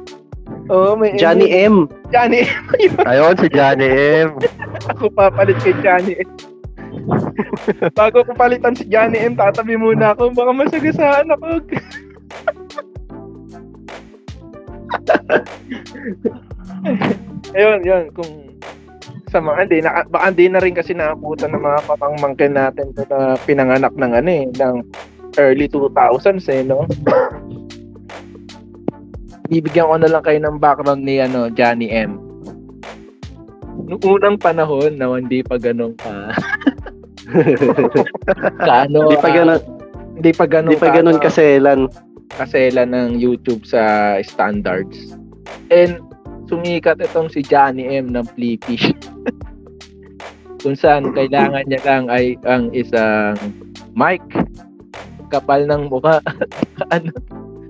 Oo, 0.69 0.93
may 0.93 1.17
Johnny 1.17 1.49
M. 1.49 1.89
Johnny 2.13 2.45
M. 2.45 2.93
Ayun, 3.09 3.33
si 3.41 3.49
Johnny 3.49 3.89
M. 4.25 4.37
Ako 4.93 5.09
papalit 5.09 5.57
kay 5.65 5.73
Johnny 5.81 6.13
M. 6.21 6.29
Bago 7.97 8.21
ko 8.21 8.31
palitan 8.37 8.77
si 8.77 8.85
Johnny 8.85 9.17
M, 9.17 9.33
tatabi 9.33 9.73
muna 9.73 10.13
ako. 10.13 10.29
Baka 10.29 10.51
masagasaan 10.53 11.33
ako. 11.33 11.65
Ayun, 17.57 17.81
yun. 17.81 18.13
Kung 18.13 18.53
sa 19.29 19.41
mga 19.41 19.57
hindi, 19.65 19.77
naka, 19.81 20.05
baka 20.09 20.25
hindi 20.33 20.45
na 20.49 20.61
rin 20.61 20.73
kasi 20.77 20.93
naabutan 20.93 21.53
ng 21.53 21.61
mga 21.61 21.79
papangmangkin 21.85 22.53
natin 22.53 22.93
to 22.93 23.05
na 23.09 23.37
pinanganak 23.45 23.93
ng 23.93 24.11
ano 24.13 24.29
eh, 24.29 24.45
ng 24.53 24.75
early 25.37 25.69
2000s 25.69 26.45
eh, 26.49 26.61
no? 26.65 26.85
Bibigyan 29.49 29.89
ko 29.89 29.97
na 29.97 30.09
lang 30.09 30.21
kayo 30.21 30.37
ng 30.37 30.61
background 30.61 31.01
ni 31.01 31.17
ano, 31.17 31.49
Johnny 31.49 31.89
M. 31.89 32.21
Noong 33.89 34.05
unang 34.05 34.37
panahon 34.37 34.93
na 34.95 35.09
hindi 35.17 35.41
pa 35.41 35.57
ganun 35.57 35.97
ka 35.97 36.29
kaano 38.65 39.09
Di 39.09 39.17
pa 39.21 39.29
ganun, 39.29 39.61
hindi 40.17 40.31
pa 40.33 40.45
ganun 40.49 40.73
di 40.73 40.77
pa 40.77 40.89
ganun 40.89 41.17
kaselan. 41.21 41.89
kasela 42.29 42.85
ng 42.85 43.17
YouTube 43.17 43.65
sa 43.65 44.15
standards. 44.21 45.17
And 45.73 45.97
sumikat 46.45 47.01
itong 47.01 47.33
si 47.33 47.41
Johnny 47.41 47.89
M 47.89 48.13
ng 48.13 48.25
Flippy. 48.37 48.77
Kung 50.61 50.77
saan 50.77 51.09
kailangan 51.15 51.65
niya 51.65 51.81
lang 51.87 52.05
ay 52.11 52.37
ang 52.45 52.69
isang 52.75 53.33
mic, 53.97 54.21
kapal 55.33 55.65
ng 55.65 55.89
mukha. 55.89 56.21
ano? 56.95 57.09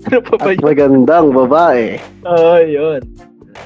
Ano 0.07 0.17
pa 0.23 0.35
ba 0.39 0.47
At 0.47 0.55
yun? 0.55 0.63
magandang 0.63 1.27
babae. 1.35 1.99
Oo, 2.23 2.55
yun. 2.63 3.01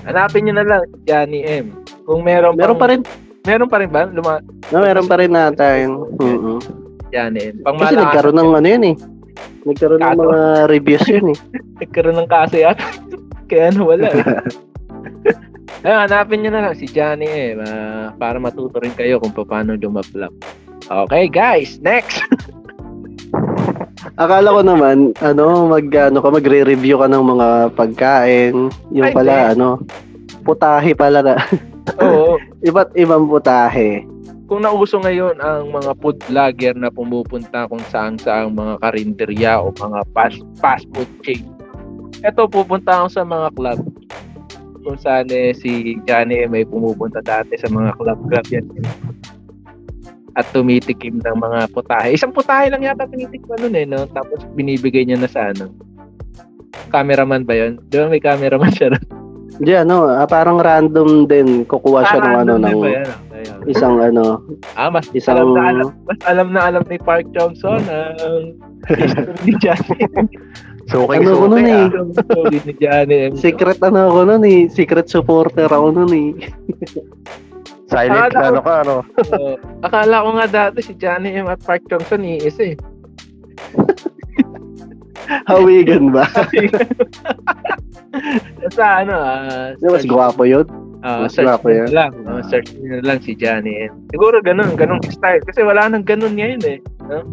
Hanapin 0.10 0.50
niyo 0.50 0.54
na 0.58 0.66
lang 0.66 0.82
Johnny 1.06 1.46
M. 1.46 1.78
Kung 2.10 2.26
meron 2.26 2.58
Meron 2.58 2.80
pa 2.80 2.90
rin, 2.90 3.06
Meron 3.44 3.68
pa 3.68 3.78
rin 3.84 3.92
ba? 3.92 4.08
Luma, 4.08 4.40
no, 4.72 4.80
meron 4.80 5.04
pa 5.04 5.20
rin 5.20 5.36
natin. 5.36 6.00
Mm-mm. 6.16 6.64
Yan 7.12 7.36
eh. 7.36 7.52
Pang 7.60 7.76
Kasi 7.76 8.00
nagkaroon 8.00 8.40
ng 8.40 8.52
ano 8.56 8.68
yun 8.68 8.86
eh. 8.88 8.96
Nagkaroon 9.68 10.00
ng 10.00 10.16
mga 10.16 10.40
reviews 10.72 11.06
yun 11.12 11.36
eh. 11.36 11.38
nagkaroon 11.84 12.18
ng 12.24 12.30
kaso 12.32 12.56
yata. 12.56 12.88
Kaya 13.52 13.76
nawala 13.76 14.08
eh. 14.16 14.24
Ayun, 15.84 16.00
hanapin 16.08 16.40
nyo 16.40 16.52
na 16.56 16.72
lang 16.72 16.76
si 16.80 16.88
Johnny 16.88 17.28
eh. 17.28 17.52
ma- 17.60 18.16
para 18.16 18.40
matuto 18.40 18.80
rin 18.80 18.96
kayo 18.96 19.20
kung 19.20 19.36
paano 19.36 19.76
lumablap. 19.76 20.32
Okay, 20.88 21.28
guys. 21.28 21.84
Next. 21.84 22.24
Akala 24.14 24.54
ko 24.54 24.62
naman, 24.62 25.10
ano, 25.26 25.66
mag, 25.66 25.90
ano 25.90 26.22
ka, 26.22 26.30
magre-review 26.30 27.02
ka 27.02 27.10
ng 27.10 27.26
mga 27.34 27.48
pagkain. 27.74 28.70
Yung 28.94 29.10
Ay, 29.10 29.14
pala, 29.14 29.58
ano, 29.58 29.82
putahe 30.46 30.94
pala 30.94 31.26
na. 31.26 31.36
Oo. 31.98 32.38
Iba't 32.70 32.94
ibang 32.94 33.26
putahe. 33.26 34.06
kung 34.44 34.62
nauso 34.62 35.02
ngayon 35.02 35.42
ang 35.42 35.74
mga 35.74 35.98
food 35.98 36.20
vlogger 36.30 36.78
na 36.78 36.94
pumupunta 36.94 37.66
kung 37.66 37.82
saan 37.90 38.22
saang 38.22 38.54
mga 38.54 38.78
karinderya 38.86 39.58
o 39.58 39.74
mga 39.74 40.06
fast, 40.14 40.46
fast 40.62 40.86
food 40.94 41.10
chain. 41.26 41.42
Ito, 42.22 42.46
pupunta 42.46 43.02
ako 43.02 43.08
sa 43.10 43.24
mga 43.26 43.50
club. 43.58 43.80
Kung 44.84 45.00
saan 45.00 45.32
eh, 45.34 45.58
si 45.58 45.98
Johnny 46.06 46.46
eh, 46.46 46.48
may 46.52 46.70
pumupunta 46.70 47.24
dati 47.24 47.58
sa 47.58 47.66
mga 47.72 47.98
club-club 47.98 48.46
yan. 48.54 48.68
At 50.34 50.50
tumitikim 50.50 51.22
ng 51.22 51.38
mga 51.38 51.70
putahe. 51.70 52.18
Isang 52.18 52.34
putahe 52.34 52.74
lang 52.74 52.82
yata 52.82 53.06
tinitikman 53.06 53.62
nun 53.62 53.76
eh, 53.78 53.86
no? 53.86 54.10
Tapos 54.10 54.42
binibigay 54.58 55.06
niya 55.06 55.22
na 55.22 55.30
sa 55.30 55.54
ano. 55.54 55.70
Cameraman 56.90 57.46
ba 57.46 57.54
yun? 57.54 57.78
Di 57.90 58.02
ba 58.02 58.10
may 58.10 58.22
cameraman 58.22 58.74
siya 58.74 58.98
ron? 58.98 59.06
Hindi, 59.54 59.74
ano, 59.78 60.10
ah, 60.10 60.26
parang 60.26 60.58
random 60.58 61.30
din. 61.30 61.62
Kukuha 61.70 62.02
siya 62.10 62.20
ng 62.26 62.36
ano, 62.42 62.54
ng? 62.58 62.80
Ayun. 63.34 63.60
isang 63.70 64.02
ano, 64.02 64.42
Ah, 64.74 64.90
mas 64.90 65.06
isang, 65.14 65.38
alam 65.38 65.50
na 65.54 65.62
alam, 65.70 65.88
mas 66.10 66.20
alam 66.26 66.48
na 66.50 66.62
alam 66.66 66.84
ni 66.90 66.98
Park 66.98 67.30
Johnson 67.36 67.78
ang 67.86 68.58
history 68.90 69.36
ni 69.46 69.54
Johnny. 69.62 70.00
Suking 70.92 71.24
Ano 71.24 71.32
ko 71.40 71.46
suki 71.48 71.52
nun 71.54 71.66
eh. 71.70 71.80
ah. 71.80 71.88
Ang 71.96 72.76
Johnny. 72.82 73.20
Secret 73.40 73.80
ano 73.80 74.00
ako 74.12 74.20
nun 74.28 74.44
eh. 74.44 74.62
Secret 74.68 75.08
supporter 75.08 75.70
ako 75.72 75.88
nun 75.96 76.12
eh. 76.12 76.30
Silent 77.94 78.34
Akala 78.34 78.48
ano 78.50 78.60
ka, 78.60 78.74
ano. 78.82 78.96
Oo. 79.38 79.54
akala 79.80 80.16
ko 80.20 80.30
nga 80.34 80.48
dati 80.50 80.80
si 80.82 80.94
Johnny 80.96 81.30
M. 81.32 81.46
at 81.46 81.62
Park 81.62 81.86
Johnson 81.86 82.26
iisa 82.26 82.64
eh. 82.66 82.76
Hawigan 85.46 86.12
ba? 86.12 86.26
Sa 88.72 89.02
ano, 89.02 89.14
ah, 89.14 89.72
Di, 89.74 89.86
Mas 89.86 90.06
gwapo 90.06 90.44
yun. 90.44 90.66
ah, 91.02 91.26
mas 91.26 91.36
gwapo 91.36 91.68
na 91.68 91.90
lang. 91.90 92.12
ah, 92.26 92.42
search 92.44 92.72
nyo 92.76 93.02
lang 93.02 93.20
si 93.20 93.34
Johnny 93.34 93.88
M. 93.88 93.94
Siguro 94.10 94.40
ganun, 94.40 94.74
ganun 94.74 95.02
style. 95.04 95.42
Kasi 95.44 95.62
wala 95.62 95.88
nang 95.88 96.04
ganun 96.04 96.34
ngayon 96.34 96.62
eh. 96.64 96.80
No? 97.04 97.24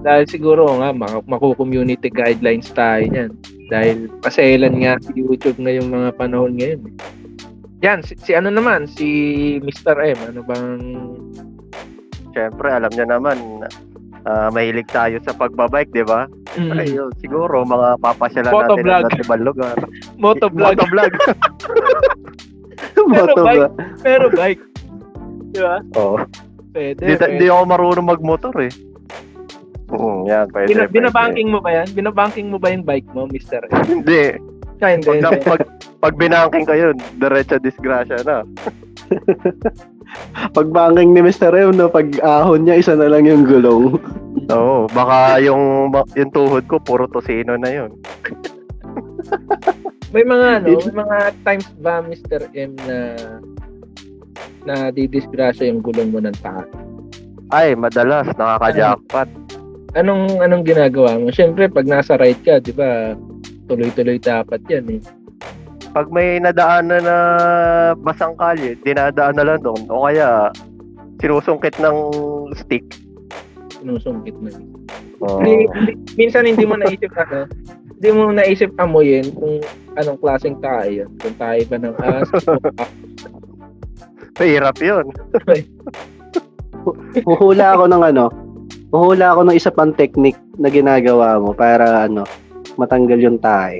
Dahil 0.00 0.24
siguro 0.26 0.68
nga, 0.78 0.92
mak- 0.92 1.24
maku-community 1.24 2.08
guidelines 2.08 2.68
tayo 2.70 3.04
niyan. 3.04 3.32
Dahil 3.66 4.12
paselan 4.20 4.76
nga 4.78 5.00
si 5.00 5.16
YouTube 5.16 5.56
na 5.58 5.72
yung 5.72 5.88
mga 5.88 6.12
panahon 6.14 6.54
ngayon. 6.54 6.80
eh. 6.82 6.94
Yan, 7.84 8.00
si, 8.00 8.16
si 8.16 8.32
ano 8.32 8.48
naman, 8.48 8.88
si 8.88 9.06
Mr. 9.60 10.00
M. 10.00 10.18
Ano 10.32 10.40
bang... 10.48 10.72
Siyempre, 12.32 12.72
alam 12.72 12.88
niyo 12.90 13.04
naman, 13.04 13.36
ah, 14.24 14.48
mahilig 14.48 14.88
tayo 14.88 15.20
sa 15.20 15.36
pagbabike, 15.36 15.92
di 15.92 16.02
ba? 16.02 16.24
Mm, 16.56 16.72
Ay, 16.80 16.88
yun, 16.96 17.12
siguro, 17.20 17.60
mga 17.62 18.00
papasyalan 18.00 18.50
natin 18.50 18.88
ng 18.88 19.20
ibang 19.20 19.44
lugar. 19.44 19.76
motovlog. 20.24 20.80
Motovlog. 20.80 21.12
Moto 23.04 23.42
bike. 23.44 23.72
pero 24.00 24.26
bike. 24.32 24.62
Di 25.52 25.60
ba? 25.60 25.76
Oo. 26.00 26.16
Pwede. 26.72 27.04
Di, 27.04 27.14
pwede. 27.20 27.38
di 27.38 27.46
ako 27.52 27.62
marunong 27.68 28.08
magmotor 28.08 28.54
eh. 28.64 28.72
Mm, 29.92 30.20
yan, 30.26 30.46
pwede. 30.50 30.68
Bina, 30.72 30.82
pwede. 30.88 30.94
binabanking 30.96 31.48
mo 31.52 31.58
ba 31.60 31.70
yan? 31.70 31.88
Binabanking 31.92 32.48
mo 32.48 32.56
ba 32.56 32.72
yung 32.72 32.84
bike 32.86 33.08
mo, 33.12 33.28
Mr. 33.28 33.62
M? 33.68 33.72
Hindi. 34.00 34.40
Kaya 34.82 34.98
hindi. 34.98 35.22
Pag, 35.22 35.38
pag, 35.46 35.60
pag 36.04 36.20
binanking 36.20 36.68
ka 36.68 36.76
yun, 36.76 37.00
diretso 37.16 37.56
disgrasya 37.56 38.20
na. 38.28 38.44
Pag 40.54 40.70
banking 40.70 41.10
ni 41.10 41.26
Mr. 41.26 41.50
M, 41.50 41.74
no, 41.74 41.90
pag 41.90 42.06
ahon 42.22 42.62
niya, 42.62 42.78
isa 42.78 42.94
na 42.94 43.10
lang 43.10 43.26
yung 43.26 43.42
gulong. 43.42 43.98
Oo, 44.54 44.86
baka 44.92 45.42
yung, 45.42 45.90
yung 46.14 46.30
tuhod 46.30 46.62
ko, 46.70 46.78
puro 46.78 47.10
tosino 47.10 47.58
na 47.58 47.70
yun. 47.72 47.90
May 50.14 50.22
mga 50.22 50.62
ano, 50.62 50.78
may 50.78 50.94
mga 50.94 51.18
times 51.42 51.66
ba 51.82 51.98
Mr. 51.98 52.46
M 52.54 52.78
na 52.86 53.18
na 54.62 54.94
didisgrasya 54.94 55.66
yung 55.66 55.82
gulong 55.82 56.14
mo 56.14 56.22
ng 56.22 56.38
taas. 56.38 56.70
Ay, 57.50 57.74
madalas, 57.74 58.30
nakaka-jackpot. 58.38 59.26
Anong 59.98 60.38
anong 60.38 60.62
ginagawa 60.62 61.18
mo? 61.18 61.34
Siyempre, 61.34 61.66
pag 61.66 61.90
nasa 61.90 62.14
ride 62.14 62.38
ka, 62.46 62.62
'di 62.62 62.78
ba? 62.78 63.18
Tuloy-tuloy 63.66 64.22
dapat 64.22 64.62
'yan 64.70 64.86
eh. 64.86 65.02
Pag 65.94 66.10
may 66.10 66.42
nadaanan 66.42 67.06
na 67.06 67.18
basang 68.02 68.34
kalye, 68.34 68.74
dinadaan 68.82 69.38
na 69.38 69.46
lang 69.46 69.62
doon. 69.62 69.86
O 69.86 70.10
kaya, 70.10 70.50
sinusungkit 71.22 71.78
ng 71.78 71.96
stick. 72.58 72.82
Sinusungkit 73.78 74.34
mo. 74.42 74.50
Oo. 75.22 75.38
Hindi, 75.38 75.70
hindi- 75.70 75.98
minsan 76.18 76.50
hindi 76.50 76.66
mo 76.66 76.74
naisip 76.74 77.14
ano, 77.22 77.46
hindi 77.94 78.08
mo 78.10 78.34
naisip 78.34 78.74
amuyin 78.82 79.30
kung 79.38 79.62
anong 79.94 80.18
klaseng 80.18 80.58
tayo 80.58 81.06
yun. 81.06 81.10
Kung 81.22 81.38
tayo 81.38 81.62
ba 81.70 81.76
ng 81.78 81.94
as, 82.02 82.28
Mahirap 84.34 84.76
yun. 84.82 85.06
Huhula 87.22 87.78
ako 87.78 87.84
ng 87.86 88.02
ano, 88.02 88.34
huhula 88.90 89.30
ako 89.30 89.46
ng 89.46 89.56
isa 89.56 89.70
pang 89.70 89.94
technique 89.94 90.42
na 90.58 90.66
ginagawa 90.66 91.38
mo 91.38 91.54
para 91.54 92.10
ano, 92.10 92.26
matanggal 92.74 93.22
yung 93.22 93.38
tae. 93.38 93.78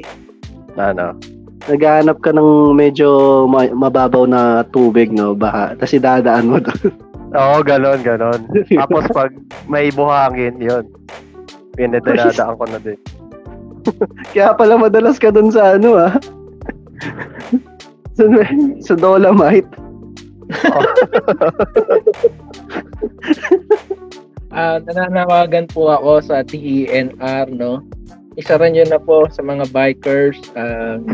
Ano? 0.79 1.19
Naghahanap 1.65 2.21
ka 2.21 2.31
ng 2.37 2.77
medyo 2.77 3.09
ma- 3.49 3.73
mababaw 3.73 4.29
na 4.29 4.65
tubig, 4.69 5.09
no, 5.09 5.33
baha. 5.33 5.73
Tapos 5.81 5.97
idadaan 5.97 6.53
mo 6.53 6.61
doon. 6.61 6.93
Oo, 7.35 7.57
ganon, 7.65 8.01
ganon. 8.05 8.41
Tapos 8.81 9.09
pag 9.11 9.33
may 9.67 9.89
buhangin, 9.89 10.61
yun. 10.61 10.85
Pinadadaan 11.75 12.55
ko 12.61 12.65
na 12.69 12.79
din. 12.79 13.01
Kaya 14.37 14.53
pala 14.55 14.77
madalas 14.77 15.17
ka 15.17 15.33
doon 15.33 15.49
sa 15.49 15.81
ano, 15.81 15.97
ah. 15.97 16.15
sa, 18.17 18.25
sa 18.85 18.95
Dolomite. 18.95 19.73
Ah, 24.55 24.79
nananawagan 24.79 25.67
po 25.67 25.91
ako 25.91 26.23
sa 26.23 26.47
DENR, 26.47 27.51
no? 27.51 27.83
Isa 28.35 28.59
rin 28.59 28.75
yun 28.75 28.91
na 28.91 28.99
po 28.99 29.31
sa 29.31 29.43
mga 29.43 29.71
bikers, 29.71 30.39
um, 30.59 31.07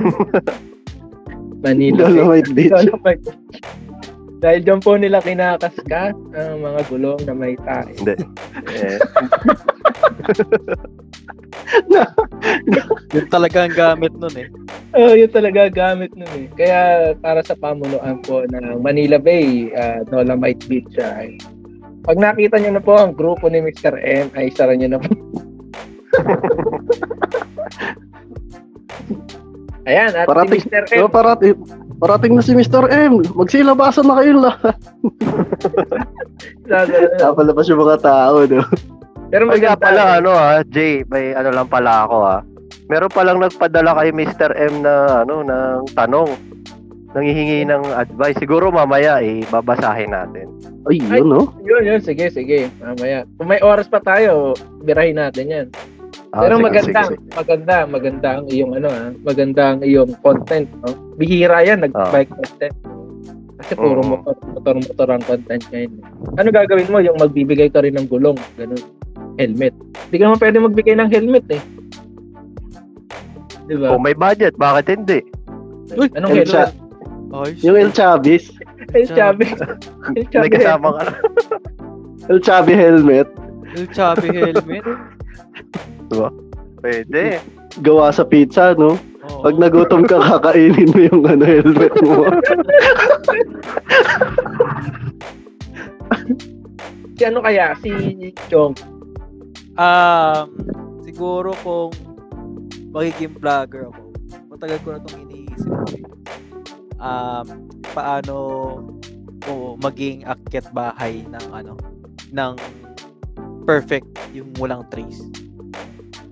Manila. 1.64 2.08
Dolomite 2.08 2.52
Beach. 2.56 2.72
Dolomite. 2.72 3.36
Dahil 4.40 4.64
dyan 4.64 4.80
po 4.80 4.96
nila 4.96 5.20
kinakaskas 5.20 6.16
ang 6.16 6.64
mga 6.64 6.80
gulong 6.88 7.20
na 7.28 7.36
may 7.36 7.60
tae. 7.60 7.92
Eh, 8.72 8.96
Yun 13.14 13.26
talaga 13.30 13.68
ang 13.68 13.74
gamit 13.76 14.12
nun 14.16 14.34
eh. 14.38 14.48
Oh, 14.96 15.14
yun 15.14 15.30
talaga 15.30 15.70
gamit 15.70 16.10
nun 16.16 16.30
eh. 16.34 16.48
Kaya 16.56 17.12
para 17.20 17.44
sa 17.44 17.54
pamunuan 17.54 18.18
po 18.24 18.42
ng 18.48 18.80
Manila 18.82 19.20
Bay, 19.20 19.70
ah, 19.76 20.02
Dolomite 20.08 20.66
Beach 20.66 20.88
siya. 20.94 21.26
ay 21.26 21.38
pag 22.00 22.16
nakita 22.16 22.56
nyo 22.56 22.70
na 22.74 22.82
po 22.82 22.96
ang 22.96 23.12
grupo 23.12 23.52
ni 23.52 23.60
Mr. 23.60 24.00
M, 24.00 24.32
ay 24.32 24.48
isa 24.48 24.64
rin 24.64 24.80
nyo 24.80 24.96
na 24.96 25.00
po. 25.04 25.12
Ayan, 29.82 30.12
at 30.12 30.26
Parating- 30.28 30.60
si 30.60 30.68
Mr. 30.68 30.84
M, 30.86 30.98
So, 30.98 31.08
parating, 31.08 31.54
parating 31.98 32.32
na 32.36 32.42
si 32.44 32.52
Mr. 32.52 32.84
M. 32.86 33.24
Magsilabasan 33.32 34.04
na 34.04 34.14
kayo 34.20 34.32
lahat. 34.38 34.76
Napalabas 37.18 37.66
yung 37.66 37.80
mga 37.80 37.98
tao, 37.98 38.44
no? 38.44 38.62
pero 39.30 39.46
Ay 39.46 39.58
nga 39.58 39.72
maganda. 39.72 39.80
pala, 39.80 40.02
ano 40.18 40.30
ah, 40.30 40.60
Jay, 40.64 41.06
may 41.06 41.32
ano 41.32 41.50
lang 41.50 41.66
pala 41.66 42.04
ako 42.04 42.16
ah. 42.20 42.40
Meron 42.86 43.08
palang 43.08 43.38
nagpadala 43.38 43.94
kay 43.96 44.10
Mr. 44.10 44.50
M 44.52 44.82
na 44.82 45.22
ano 45.22 45.42
ng 45.42 45.86
tanong. 45.94 46.28
Nangihingi 47.10 47.66
ng 47.66 47.82
advice. 47.90 48.38
Siguro 48.38 48.70
mamaya 48.70 49.18
eh 49.18 49.42
babasahin 49.44 50.10
natin. 50.10 50.46
Ay, 50.86 51.02
yun, 51.02 51.26
no? 51.26 51.42
Yun, 51.60 51.82
yun, 51.84 51.98
sige, 51.98 52.30
sige. 52.30 52.70
Mamaya. 52.78 53.26
Kung 53.34 53.50
may 53.50 53.58
oras 53.60 53.86
pa 53.86 53.98
tayo, 53.98 54.54
birahin 54.82 55.18
natin 55.18 55.46
yan. 55.46 55.66
Ah, 56.30 56.40
Pero 56.40 56.54
sige, 56.56 56.64
maganda, 56.64 57.00
sige, 57.02 57.14
sige. 57.16 57.32
maganda, 57.32 57.76
maganda 57.84 58.28
ang 58.32 58.46
iyong 58.46 58.72
ano 58.72 58.88
ah, 58.88 59.10
maganda 59.20 59.62
ang 59.68 59.80
iyong 59.80 60.12
content, 60.20 60.68
no? 60.78 60.90
Bihira 61.14 61.58
yan 61.60 61.82
nag-bike 61.82 62.30
content. 62.30 62.74
Kasi 63.56 63.72
puro 63.74 63.98
Oo. 63.98 64.08
motor, 64.08 64.34
motor, 64.48 64.74
motor 64.78 65.08
ang 65.10 65.22
content 65.22 65.62
ngayon. 65.68 65.92
eh. 65.92 66.02
Ano 66.36 66.48
gagawin 66.48 66.88
mo? 66.88 66.98
Yung 66.98 67.18
magbibigay 67.18 67.68
ka 67.68 67.80
rin 67.80 67.92
ng 67.92 68.06
gulong, 68.06 68.38
ganun. 68.54 68.80
Helmet. 69.36 69.74
Hindi 70.06 70.16
ka 70.16 70.24
naman 70.24 70.40
pwede 70.40 70.56
magbigay 70.60 70.94
ng 70.96 71.10
helmet 71.10 71.46
eh. 71.50 71.62
Di 73.66 73.74
ba? 73.76 73.92
Kung 73.92 74.02
may 74.02 74.14
budget, 74.14 74.54
bakit 74.56 74.86
hindi? 74.92 75.20
Uy, 75.92 76.08
Anong 76.14 76.34
El 76.36 76.46
Cha- 76.46 76.70
helmet? 76.70 76.78
Ayos. 77.30 77.58
yung 77.60 77.76
El 77.76 77.90
Chavez. 77.90 78.44
El 78.90 79.06
Chabe. 79.06 79.46
El 80.10 80.14
May 80.14 80.26
Chabe. 80.26 80.48
kasamang 80.52 80.96
ano. 80.96 81.12
El 82.26 82.38
Chavi 82.40 82.74
helmet. 82.74 83.28
El 83.70 83.86
Chubby 83.88 84.28
helmet. 84.32 84.82
Pwede. 86.80 87.38
Gawa 87.84 88.10
sa 88.10 88.24
pizza, 88.24 88.74
no? 88.74 88.96
Oo. 88.96 89.42
Pag 89.44 89.54
nagutom 89.60 90.02
ka, 90.08 90.16
kakainin 90.18 90.90
mo 90.90 91.00
yung 91.06 91.22
ano, 91.28 91.44
helmet 91.44 91.94
mo. 92.02 92.26
Si 97.20 97.28
ano 97.28 97.44
kaya? 97.44 97.76
Si 97.84 97.92
Chong. 98.48 98.72
Um, 99.76 100.48
siguro 101.04 101.52
kung 101.60 101.92
magiging 102.96 103.36
vlogger 103.36 103.92
ako, 103.92 104.02
matagal 104.48 104.78
ko 104.80 104.88
na 104.88 104.98
itong 105.04 105.20
iniisip 105.28 105.68
ko 105.68 105.84
eh. 106.00 106.04
Um, 106.96 107.46
paano 107.92 108.36
ko 109.44 109.76
maging 109.84 110.24
akyat 110.24 110.72
bahay 110.72 111.20
ng 111.28 111.46
ano, 111.52 111.76
ng 112.32 112.56
perfect 113.64 114.06
yung 114.32 114.50
walang 114.56 114.84
trace. 114.88 115.20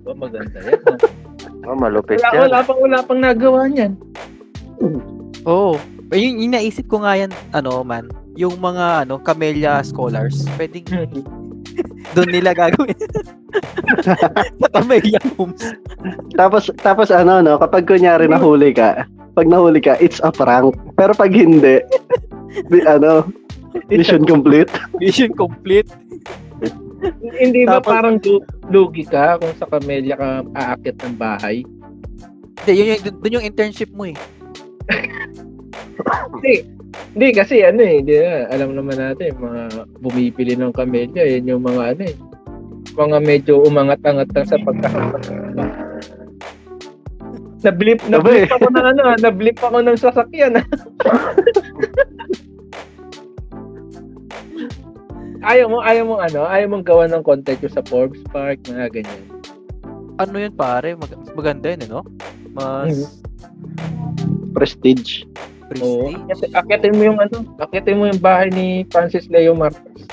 Ba, 0.02 0.12
maganda 0.16 0.58
yan. 0.64 0.80
Oh, 1.68 1.76
malupit 1.76 2.16
wala, 2.22 2.32
yan. 2.32 2.40
wala 2.48 2.58
pang 2.64 2.80
wala 2.80 2.98
pang 3.04 3.20
nagawa 3.20 3.60
niyan. 3.68 3.92
Oo. 5.44 5.76
Oh, 5.76 6.16
yun, 6.16 6.40
yung 6.40 6.52
naisip 6.56 6.88
ko 6.88 7.04
nga 7.04 7.18
yan, 7.20 7.28
ano 7.52 7.84
man, 7.84 8.08
yung 8.38 8.56
mga 8.56 9.04
ano, 9.04 9.20
camellia 9.20 9.84
scholars, 9.84 10.48
pwedeng 10.56 10.86
doon 12.16 12.30
nila 12.32 12.56
gagawin. 12.56 12.96
Sa 14.06 14.68
camellia 14.72 15.20
homes. 15.36 15.60
tapos, 16.36 16.72
tapos 16.80 17.08
ano, 17.12 17.44
no? 17.44 17.60
Kapag 17.60 17.84
kunyari 17.84 18.28
nahuli 18.28 18.72
ka, 18.72 19.04
pag 19.36 19.46
nahuli 19.46 19.78
ka, 19.78 19.94
it's 20.00 20.20
a 20.24 20.32
prank. 20.32 20.74
Pero 20.96 21.12
pag 21.12 21.30
hindi, 21.30 21.84
di, 22.72 22.78
ano, 22.88 23.28
mission 23.92 24.24
complete. 24.24 24.70
Mission 24.98 25.30
complete. 25.36 25.88
Hindi 27.42 27.62
ba 27.64 27.78
Tapos- 27.78 27.92
parang 27.92 28.16
lu- 28.22 28.44
lugi 28.68 29.04
ka 29.06 29.38
kung 29.38 29.54
sa 29.56 29.66
Camellia 29.70 30.16
ka 30.18 30.28
aakit 30.54 30.96
ng 31.04 31.16
bahay? 31.16 31.62
Hindi, 32.64 32.72
yun, 32.74 32.86
yung, 32.90 33.00
doon 33.22 33.36
yung 33.38 33.46
internship 33.46 33.90
mo 33.94 34.04
eh. 34.10 34.16
Hindi. 36.34 36.54
Hindi 37.14 37.28
kasi 37.34 37.62
ano 37.62 37.80
eh, 37.84 38.00
di 38.02 38.16
ba? 38.18 38.48
alam 38.50 38.74
naman 38.74 38.96
natin, 38.98 39.36
mga 39.38 39.62
bumipili 40.02 40.54
ng 40.56 40.74
Camellia, 40.74 41.24
yun 41.26 41.56
yung 41.56 41.62
mga 41.64 41.82
ano 41.94 42.02
eh. 42.08 42.16
Mga 42.98 43.18
medyo 43.22 43.62
umangat-angat 43.62 44.28
lang 44.34 44.46
sa 44.48 44.58
pagkakapat. 44.58 45.22
Na-blip, 47.58 48.00
na-blip 48.06 48.50
ako 48.50 48.66
ng 48.70 48.86
ano, 48.86 49.00
ah, 49.02 49.18
na-blip 49.18 49.58
ako 49.58 49.78
ng 49.82 49.98
sasakyan. 49.98 50.58
ayaw 55.48 55.66
mo, 55.72 55.78
ayaw 55.80 56.04
mo 56.04 56.14
ano, 56.20 56.44
ayaw 56.44 56.66
mong 56.68 56.84
gawa 56.84 57.04
ng 57.08 57.24
content 57.24 57.58
yung 57.64 57.72
sa 57.72 57.84
Forbes 57.88 58.20
Park, 58.28 58.60
mga 58.68 58.92
ganyan. 59.00 59.22
Ano 60.20 60.36
yun 60.36 60.52
pare? 60.52 60.92
Mag- 60.92 61.16
mas 61.16 61.32
maganda 61.32 61.72
yun 61.72 61.84
eh, 61.84 61.88
no? 61.88 62.02
Mas 62.52 63.22
Prestige. 64.52 65.24
Oo. 65.80 66.12
prestige. 66.12 66.20
Kasi 66.28 66.44
akitin 66.52 66.92
mo 66.96 67.02
yung 67.04 67.18
ano, 67.20 67.36
akitin 67.56 67.96
mo 67.96 68.04
yung 68.10 68.20
bahay 68.20 68.52
ni 68.52 68.84
Francis 68.92 69.28
Leo 69.32 69.56
Marcos. 69.56 70.04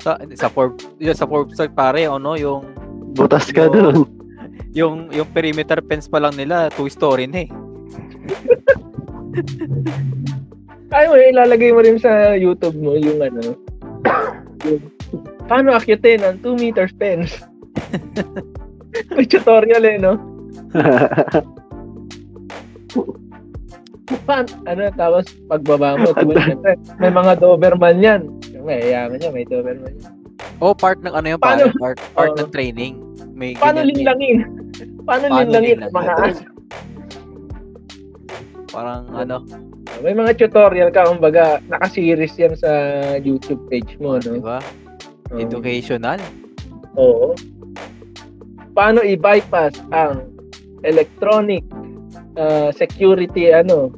Sa, 0.00 0.16
sa 0.32 0.48
Forbes, 0.48 0.88
yun, 0.96 1.16
sa 1.16 1.28
Forbes 1.28 1.56
Park, 1.56 1.72
pare, 1.72 2.08
ano, 2.08 2.36
yung 2.36 2.64
Butas 3.10 3.50
ka 3.50 3.66
Oo. 3.66 3.74
dun. 3.74 3.94
yung 4.70 5.10
yung 5.10 5.26
perimeter 5.34 5.82
fence 5.82 6.06
pa 6.06 6.22
lang 6.22 6.34
nila, 6.38 6.70
two 6.70 6.86
story 6.86 7.26
na 7.26 7.42
eh. 7.42 7.50
Ayaw 10.90 11.10
mo, 11.10 11.16
ilalagay 11.18 11.70
mo 11.74 11.80
rin 11.82 11.98
sa 11.98 12.34
YouTube 12.34 12.78
mo 12.78 12.94
yung 12.94 13.18
ano, 13.18 13.54
paano 15.48 15.72
akitin 15.72 16.20
ang 16.22 16.36
2 16.42 16.56
meters 16.56 16.92
fence? 16.96 17.38
May 19.14 19.26
tutorial 19.26 19.84
eh, 19.86 19.96
no? 19.98 20.14
Pan, 24.26 24.42
ano, 24.66 24.90
tapos 24.90 25.22
pagbaba 25.46 25.94
mo, 25.94 26.10
may 27.02 27.12
mga 27.14 27.32
Doberman 27.38 28.02
yan. 28.02 28.22
May 28.60 28.90
yaman 28.90 29.22
niya, 29.22 29.30
may 29.30 29.46
Doberman 29.46 29.94
yan. 30.02 30.12
Oh, 30.58 30.74
part 30.74 30.98
ng 31.00 31.14
ano 31.14 31.26
yung 31.30 31.40
Paano- 31.40 31.70
pare, 31.70 31.78
part, 31.78 31.98
part 32.12 32.32
Oo. 32.34 32.38
ng 32.42 32.50
training. 32.50 32.98
May 33.32 33.54
Paano 33.54 33.86
linlangin? 33.86 34.44
Paano, 35.06 35.24
Paano 35.30 35.46
linlangin 35.46 35.78
ang 35.78 35.92
linlangin? 35.94 35.94
mga 35.94 36.12
aso? 36.18 36.42
Parang 38.70 39.10
ano, 39.14 39.42
May 40.00 40.16
mga 40.16 40.38
tutorial 40.38 40.88
ka, 40.94 41.04
kumbaga, 41.04 41.60
naka-series 41.68 42.38
yan 42.40 42.54
sa 42.56 42.72
YouTube 43.20 43.60
page 43.68 44.00
mo, 44.00 44.16
no? 44.22 44.40
ba? 44.40 44.62
Oo. 45.34 45.42
Educational. 45.42 46.16
Oo. 46.96 47.36
Paano 48.72 49.04
i-bypass 49.04 49.76
ang 49.92 50.30
electronic 50.86 51.60
uh, 52.40 52.70
security 52.72 53.52
ano 53.52 53.92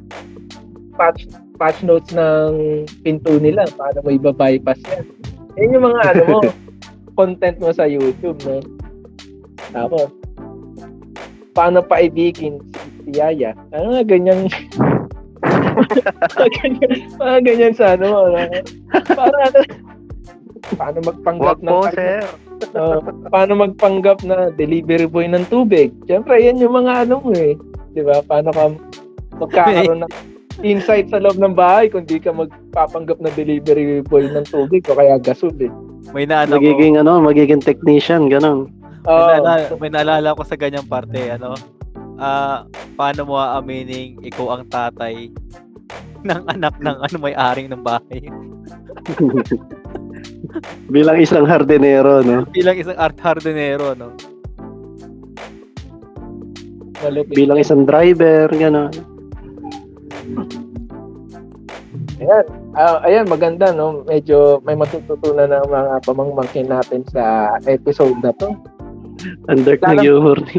patch 0.99 1.27
patch 1.57 1.79
notes 1.81 2.11
ng 2.11 2.83
pinto 3.01 3.39
nila 3.39 3.65
paano 3.79 4.03
mo 4.03 4.09
i-bypass 4.11 4.79
yan 4.91 5.05
yan 5.57 5.75
yung 5.77 5.85
mga 5.89 6.01
ano 6.15 6.23
mo 6.27 6.39
content 7.19 7.57
mo 7.61 7.69
sa 7.71 7.87
YouTube 7.87 8.37
no 8.45 8.59
tapos 9.71 10.09
paano 11.53 11.81
pa 11.81 12.01
ibigin 12.03 12.59
si 13.03 13.11
Yaya 13.13 13.51
ano 13.71 13.93
nga 13.93 14.03
ganyan 14.03 14.47
mga 15.43 16.49
ganyan, 16.57 16.91
mga 17.19 17.37
ganyan 17.43 17.73
sa 17.75 17.85
ano 17.95 18.05
mo 18.07 18.19
no? 18.31 18.39
para 19.11 19.37
ano 19.51 19.59
paano 20.73 20.97
magpanggap 21.03 21.59
Wag 21.59 21.61
ng 21.61 21.69
po, 21.69 21.79
sir. 21.91 22.23
Oo. 22.79 22.99
paano 23.27 23.51
magpanggap 23.59 24.23
na 24.23 24.47
delivery 24.55 25.03
boy 25.03 25.27
ng 25.27 25.43
tubig. 25.51 25.91
Siyempre, 26.07 26.39
yan 26.39 26.63
yung 26.63 26.79
mga 26.79 27.03
ano 27.03 27.19
mo 27.19 27.35
eh. 27.35 27.59
Di 27.91 27.99
ba? 27.99 28.23
Paano 28.23 28.55
ka 28.55 28.71
magkakaroon 29.43 30.07
ng 30.07 30.13
insight 30.63 31.11
sa 31.11 31.19
loob 31.19 31.35
ng 31.35 31.51
bahay 31.51 31.91
kung 31.91 32.07
di 32.07 32.23
ka 32.23 32.31
magpapanggap 32.31 33.19
na 33.19 33.27
delivery 33.35 33.99
boy 33.99 34.23
ng 34.23 34.47
tubig 34.47 34.87
o 34.87 34.95
kaya 34.95 35.19
gasol 35.19 35.51
eh. 35.59 35.67
May 36.15 36.23
naalala 36.23 36.55
ko, 36.55 36.63
Magiging 36.63 36.95
ano, 36.95 37.11
magiging 37.19 37.59
technician, 37.59 38.31
ganun. 38.31 38.71
may, 39.03 39.11
Oo. 39.11 39.27
naalala, 39.27 39.67
may 39.75 39.91
naalala 39.91 40.29
ko 40.31 40.41
sa 40.47 40.55
ganyang 40.55 40.87
parte, 40.87 41.19
ano, 41.27 41.59
ah, 42.23 42.63
paano 42.95 43.27
mo 43.27 43.35
aaminin 43.35 44.15
ikaw 44.23 44.55
ang 44.55 44.63
tatay 44.71 45.27
ng 46.23 46.41
anak 46.47 46.79
ng 46.79 46.97
ano 47.03 47.15
may-aring 47.19 47.67
ng 47.67 47.83
bahay. 47.83 48.23
Bilang 50.95 51.19
isang 51.19 51.43
hardinero, 51.43 52.23
no? 52.23 52.47
Bilang 52.55 52.79
isang 52.79 52.95
art 52.95 53.19
hardenero, 53.19 53.91
no? 53.91 54.15
malupit. 57.03 57.35
Bilang 57.35 57.59
isang 57.59 57.83
driver, 57.83 58.47
gano'n. 58.47 58.91
Ayan. 62.23 62.45
Ah, 62.73 63.03
ayan, 63.03 63.27
maganda, 63.27 63.75
no? 63.75 64.07
Medyo 64.07 64.63
may 64.63 64.73
matututunan 64.79 65.51
ng 65.51 65.67
mga 65.67 65.93
pamangmangkin 66.07 66.71
natin 66.71 67.03
sa 67.11 67.53
episode 67.67 68.15
na 68.23 68.31
to. 68.39 68.55
Ang 69.51 69.67
dark 69.67 69.83
ng 69.83 69.99
Lalo- 69.99 70.01
humor 70.01 70.39
ni. 70.47 70.55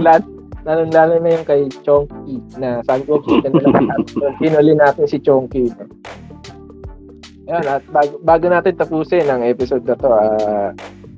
lalo, 0.00 0.26
lalo, 0.64 0.82
lalo 0.92 1.14
na 1.20 1.30
yung 1.36 1.46
kay 1.46 1.68
Chonky 1.80 2.36
na 2.60 2.84
sabi 2.84 3.08
ko, 3.08 3.20
kita 3.24 3.48
nila 3.48 3.80
pinuli 4.40 4.72
natin 4.76 5.04
si 5.08 5.16
Chonky. 5.20 5.72
Ayan, 7.50 7.66
at 7.66 7.82
bago, 7.90 8.14
bago 8.22 8.46
natin 8.46 8.78
tapusin 8.78 9.26
ang 9.26 9.42
episode 9.42 9.82
na 9.82 9.96
to, 9.98 10.06
ah, 10.06 10.70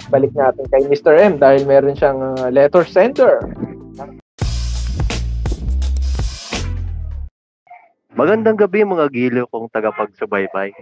balik 0.08 0.32
natin 0.32 0.64
kay 0.72 0.86
Mr. 0.88 1.18
M 1.18 1.36
dahil 1.36 1.66
meron 1.68 1.98
siyang 1.98 2.22
ah, 2.22 2.48
letter 2.48 2.86
sender. 2.86 3.42
Magandang 8.12 8.60
gabi 8.60 8.84
mga 8.84 9.08
giliw 9.08 9.48
kong 9.48 9.72
tagapagsubaybay. 9.72 10.72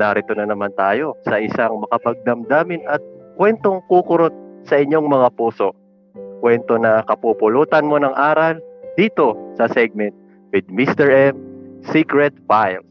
Narito 0.00 0.32
na 0.32 0.48
naman 0.48 0.72
tayo 0.74 1.12
sa 1.28 1.36
isang 1.36 1.84
makapagdamdamin 1.84 2.80
at 2.88 3.04
kwentong 3.36 3.84
kukurot 3.88 4.32
sa 4.64 4.80
inyong 4.80 5.04
mga 5.08 5.28
puso. 5.36 5.76
Kwento 6.40 6.80
na 6.80 7.04
kapupulutan 7.04 7.86
mo 7.86 8.00
ng 8.00 8.16
aral 8.16 8.58
dito 8.96 9.36
sa 9.60 9.68
segment 9.68 10.16
with 10.50 10.66
Mr. 10.72 11.08
M 11.08 11.36
Secret 11.88 12.32
Files. 12.48 12.84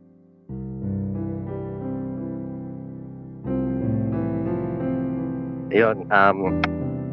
Ayun, 5.70 6.10
um, 6.10 6.58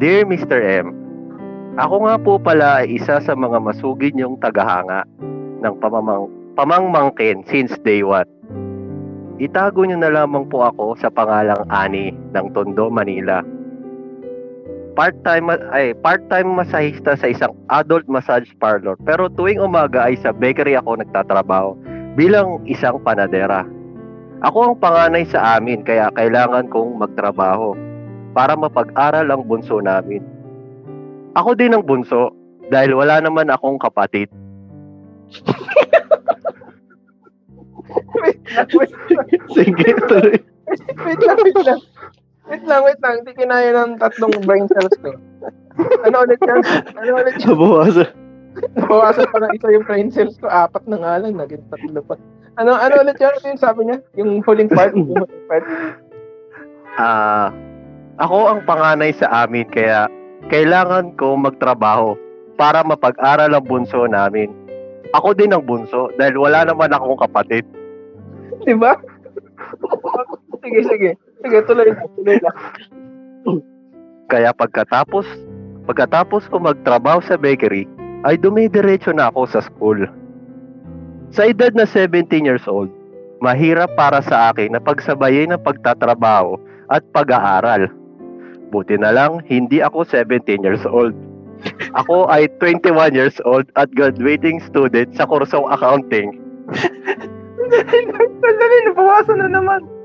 Dear 0.00 0.24
Mr. 0.24 0.60
M, 0.60 0.92
ako 1.76 2.08
nga 2.08 2.14
po 2.20 2.32
pala 2.40 2.84
ay 2.84 2.96
isa 2.96 3.20
sa 3.20 3.32
mga 3.36 3.60
masugid 3.60 4.16
yung 4.16 4.40
tagahanga 4.40 5.04
ng 5.60 5.74
pamamang 5.80 6.28
pamangmangkin 6.56 7.44
since 7.48 7.76
day 7.84 8.00
one. 8.00 8.28
Itago 9.36 9.84
niyo 9.84 10.00
na 10.00 10.08
lamang 10.08 10.48
po 10.48 10.64
ako 10.64 10.96
sa 10.96 11.12
pangalang 11.12 11.68
Ani 11.68 12.16
ng 12.32 12.46
Tondo, 12.56 12.88
Manila. 12.88 13.44
Part-time 14.96 15.52
ay 15.76 15.92
part-time 16.00 16.56
masahista 16.56 17.20
sa 17.20 17.28
isang 17.28 17.52
adult 17.68 18.08
massage 18.08 18.48
parlor 18.56 18.96
pero 19.04 19.28
tuwing 19.28 19.60
umaga 19.60 20.08
ay 20.08 20.16
sa 20.24 20.32
bakery 20.32 20.72
ako 20.72 21.04
nagtatrabaho 21.04 21.76
bilang 22.16 22.64
isang 22.64 22.96
panadera. 23.04 23.68
Ako 24.40 24.72
ang 24.72 24.76
panganay 24.80 25.28
sa 25.28 25.60
amin 25.60 25.84
kaya 25.84 26.08
kailangan 26.16 26.72
kong 26.72 26.96
magtrabaho. 26.96 27.76
para 28.36 28.52
mapag-aral 28.52 29.32
ang 29.32 29.48
bunso 29.48 29.80
namin. 29.80 30.20
Ako 31.40 31.56
din 31.56 31.72
ang 31.72 31.80
bunso 31.80 32.36
dahil 32.68 32.92
wala 32.92 33.24
naman 33.24 33.48
akong 33.48 33.80
kapatid. 33.80 34.28
Sige, 39.56 39.88
tuloy. 40.04 40.36
Wait 41.00 41.20
lang, 41.24 41.38
wait 41.40 41.56
lang. 41.64 41.80
Wait 42.46 42.62
lang, 42.62 42.80
wait 42.86 43.00
lang. 43.02 43.14
Hindi 43.22 43.32
kinaya 43.34 43.70
ng 43.74 43.98
tatlong 43.98 44.34
brain 44.46 44.70
cells 44.70 44.94
ko. 45.02 45.18
Ano 46.06 46.16
ulit 46.22 46.40
yan? 46.40 46.62
Ano 46.94 47.10
ulit 47.18 47.34
yan? 47.42 47.48
Nabawasan. 47.52 48.08
Nabawasan 48.78 49.26
pa 49.28 49.38
ng 49.42 49.52
isa 49.58 49.68
yung 49.74 49.84
brain 49.84 50.08
cells 50.14 50.36
ko. 50.38 50.46
Apat 50.46 50.86
na 50.86 50.96
nga 51.02 51.18
lang. 51.18 51.34
Naging 51.34 51.66
tatlo 51.68 52.00
pa. 52.06 52.14
Ano, 52.56 52.72
ano 52.78 52.94
ulit 53.02 53.18
yan? 53.18 53.34
Ano 53.34 53.46
yung 53.50 53.62
sabi 53.62 53.80
niya? 53.84 53.98
Yung 54.16 54.40
huling 54.46 54.70
part? 54.70 54.94
Yung 54.94 55.10
huling 55.10 55.44
part? 55.50 55.66
Ah, 56.96 57.52
ako 58.16 58.48
ang 58.48 58.60
panganay 58.64 59.12
sa 59.12 59.44
amin 59.44 59.68
kaya 59.68 60.08
kailangan 60.48 61.12
ko 61.20 61.36
magtrabaho 61.36 62.16
para 62.56 62.80
mapag-aral 62.80 63.52
ang 63.52 63.66
bunso 63.68 64.08
namin. 64.08 64.48
Ako 65.12 65.36
din 65.36 65.52
ang 65.52 65.68
bunso 65.68 66.08
dahil 66.16 66.40
wala 66.40 66.64
naman 66.64 66.88
akong 66.94 67.20
kapatid. 67.20 67.68
Di 68.64 68.72
ba? 68.72 68.96
sige, 70.64 70.80
sige. 70.88 71.10
Sige, 71.46 71.62
tuloy 71.62 71.94
lang. 71.94 72.10
Tuloy 72.18 72.38
lang. 72.42 72.56
Kaya 74.26 74.50
pagkatapos, 74.50 75.22
pagkatapos 75.86 76.50
ko 76.50 76.58
magtrabaho 76.58 77.22
sa 77.22 77.38
bakery, 77.38 77.86
ay 78.26 78.34
dumidiretso 78.34 79.14
na 79.14 79.30
ako 79.30 79.46
sa 79.46 79.62
school. 79.62 80.10
Sa 81.30 81.46
edad 81.46 81.70
na 81.78 81.86
17 81.86 82.26
years 82.42 82.66
old, 82.66 82.90
mahirap 83.38 83.94
para 83.94 84.18
sa 84.26 84.50
akin 84.50 84.74
na 84.74 84.82
pagsabayin 84.82 85.54
ang 85.54 85.62
pagtatrabaho 85.62 86.58
at 86.90 87.06
pag-aaral. 87.14 87.86
Buti 88.74 88.98
na 88.98 89.14
lang, 89.14 89.38
hindi 89.46 89.78
ako 89.78 90.02
17 90.02 90.66
years 90.66 90.82
old. 90.90 91.14
Ako 91.94 92.26
ay 92.26 92.50
21 92.58 93.14
years 93.14 93.38
old 93.46 93.70
at 93.78 93.86
graduating 93.94 94.58
student 94.66 95.14
sa 95.14 95.22
kursong 95.30 95.70
accounting. 95.70 96.42
Sandali, 98.42 98.76
nabawasan 98.90 99.38
na 99.38 99.48
naman. 99.54 99.95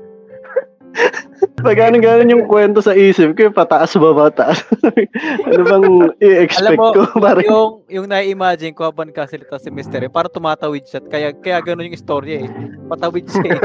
Pag 1.64 1.78
ganun 1.78 2.02
ganun 2.02 2.32
yung 2.32 2.44
kwento 2.46 2.84
sa 2.84 2.92
isip 2.92 3.34
ko, 3.34 3.50
pataas 3.50 3.96
baba, 3.96 4.28
taas. 4.30 4.62
ano 5.48 5.62
bang 5.64 5.86
i-expect 6.20 6.76
Alam 6.76 6.78
mo, 6.78 6.86
ko? 6.92 7.02
Parang, 7.24 7.44
yung, 7.44 7.70
yung 7.88 8.06
na-imagine 8.08 8.74
ko 8.76 8.88
habang 8.88 9.10
kasalita 9.10 9.58
si 9.58 9.72
Mr. 9.72 10.04
Eh, 10.06 10.12
para 10.12 10.28
tumatawid 10.28 10.84
siya. 10.86 11.00
Kaya, 11.02 11.28
kaya 11.34 11.58
ganun 11.64 11.88
yung 11.90 11.98
istorya 11.98 12.46
eh. 12.46 12.48
Patawid 12.90 13.26
siya 13.30 13.58
eh. 13.58 13.60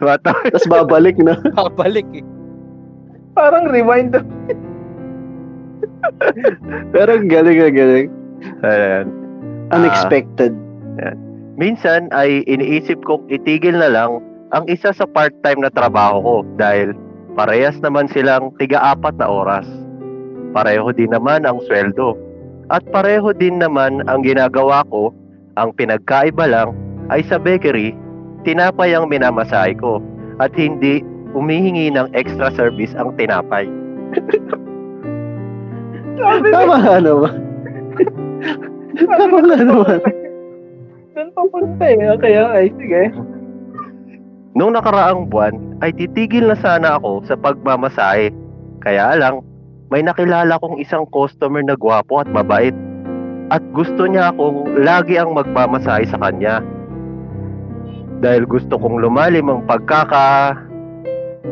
Tapos 0.00 0.64
babalik 0.66 1.16
na. 1.22 1.38
Babalik 1.54 2.08
eh. 2.12 2.24
Parang 3.32 3.70
rewind. 3.72 4.12
Pero 6.92 7.10
galing 7.24 7.58
na 7.58 7.70
galing. 7.72 8.08
Ayan. 8.66 9.06
Ah, 9.72 9.80
Unexpected. 9.80 10.52
Minsan 11.56 12.12
ay 12.12 12.44
iniisip 12.50 13.00
kong 13.06 13.24
itigil 13.32 13.76
na 13.76 13.88
lang 13.88 14.20
ang 14.52 14.68
isa 14.68 14.92
sa 14.92 15.08
part-time 15.08 15.64
na 15.64 15.72
trabaho 15.72 16.20
ko 16.20 16.36
dahil 16.60 16.92
parehas 17.32 17.80
naman 17.80 18.04
silang 18.12 18.52
tiga-apat 18.60 19.16
na 19.16 19.24
oras. 19.24 19.64
Pareho 20.52 20.92
din 20.92 21.08
naman 21.08 21.48
ang 21.48 21.64
sweldo. 21.64 22.12
At 22.68 22.84
pareho 22.92 23.32
din 23.32 23.64
naman 23.64 24.04
ang 24.12 24.20
ginagawa 24.20 24.84
ko, 24.92 25.08
ang 25.56 25.72
pinagkaiba 25.72 26.44
lang 26.44 26.76
ay 27.08 27.24
sa 27.24 27.40
bakery, 27.40 27.96
tinapay 28.44 28.92
ang 28.92 29.08
minamasahe 29.08 29.72
ko 29.80 30.04
at 30.36 30.52
hindi 30.52 31.00
umihingi 31.32 31.88
ng 31.96 32.12
extra 32.12 32.52
service 32.52 32.92
ang 32.96 33.16
tinapay. 33.16 33.64
Tama 36.52 36.76
nga 36.76 36.96
naman. 37.00 37.34
Tama 39.00 39.38
nga 39.48 39.58
naman. 39.64 40.00
Doon 41.16 41.28
papunta 41.32 41.84
eh. 41.88 42.12
Kaya 42.20 42.44
ay, 42.52 42.68
sige. 42.76 43.08
Nung 44.52 44.76
nakaraang 44.76 45.32
buwan 45.32 45.80
ay 45.80 45.96
titigil 45.96 46.44
na 46.44 46.56
sana 46.60 47.00
ako 47.00 47.24
sa 47.24 47.40
pagmamasahe. 47.40 48.28
Kaya 48.84 49.16
lang, 49.16 49.40
may 49.88 50.04
nakilala 50.04 50.60
kong 50.60 50.76
isang 50.76 51.08
customer 51.08 51.64
na 51.64 51.72
gwapo 51.72 52.20
at 52.20 52.28
mabait. 52.28 52.76
At 53.48 53.64
gusto 53.72 54.04
niya 54.04 54.28
akong 54.32 54.84
lagi 54.84 55.16
ang 55.16 55.32
magmamasahe 55.32 56.04
sa 56.04 56.20
kanya. 56.20 56.60
Dahil 58.20 58.44
gusto 58.44 58.76
kong 58.76 59.00
lumalim 59.00 59.48
ang 59.48 59.64
pagkaka 59.64 60.52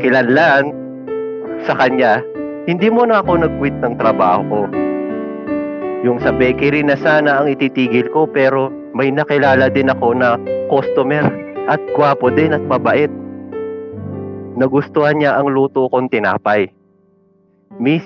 kilanlan 0.04 0.76
sa 1.64 1.72
kanya, 1.80 2.20
hindi 2.68 2.92
mo 2.92 3.08
na 3.08 3.24
ako 3.24 3.48
nag-quit 3.48 3.80
ng 3.80 3.96
trabaho 3.96 4.44
ko. 4.44 4.60
Yung 6.04 6.20
sa 6.20 6.36
bakery 6.36 6.84
na 6.84 7.00
sana 7.00 7.40
ang 7.40 7.48
ititigil 7.48 8.12
ko 8.12 8.28
pero 8.28 8.68
may 8.92 9.08
nakilala 9.08 9.72
din 9.72 9.88
ako 9.88 10.16
na 10.16 10.36
customer 10.68 11.49
at 11.66 11.82
gwapo 11.92 12.32
din 12.32 12.54
at 12.56 12.64
mabait. 12.64 13.10
Nagustuhan 14.56 15.20
niya 15.20 15.36
ang 15.36 15.52
luto 15.52 15.88
kong 15.92 16.08
tinapay. 16.08 16.68
Miss, 17.76 18.04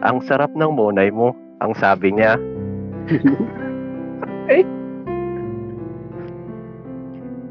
ang 0.00 0.24
sarap 0.24 0.54
ng 0.56 0.72
monay 0.72 1.12
mo, 1.12 1.36
ang 1.60 1.76
sabi 1.76 2.14
niya. 2.14 2.40
Okay. 4.46 4.64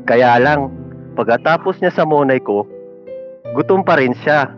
Kaya 0.09 0.41
lang, 0.41 0.73
pagkatapos 1.13 1.77
niya 1.77 1.93
sa 1.93 2.01
monay 2.01 2.41
ko, 2.41 2.65
gutom 3.53 3.85
pa 3.85 4.01
rin 4.01 4.17
siya. 4.17 4.49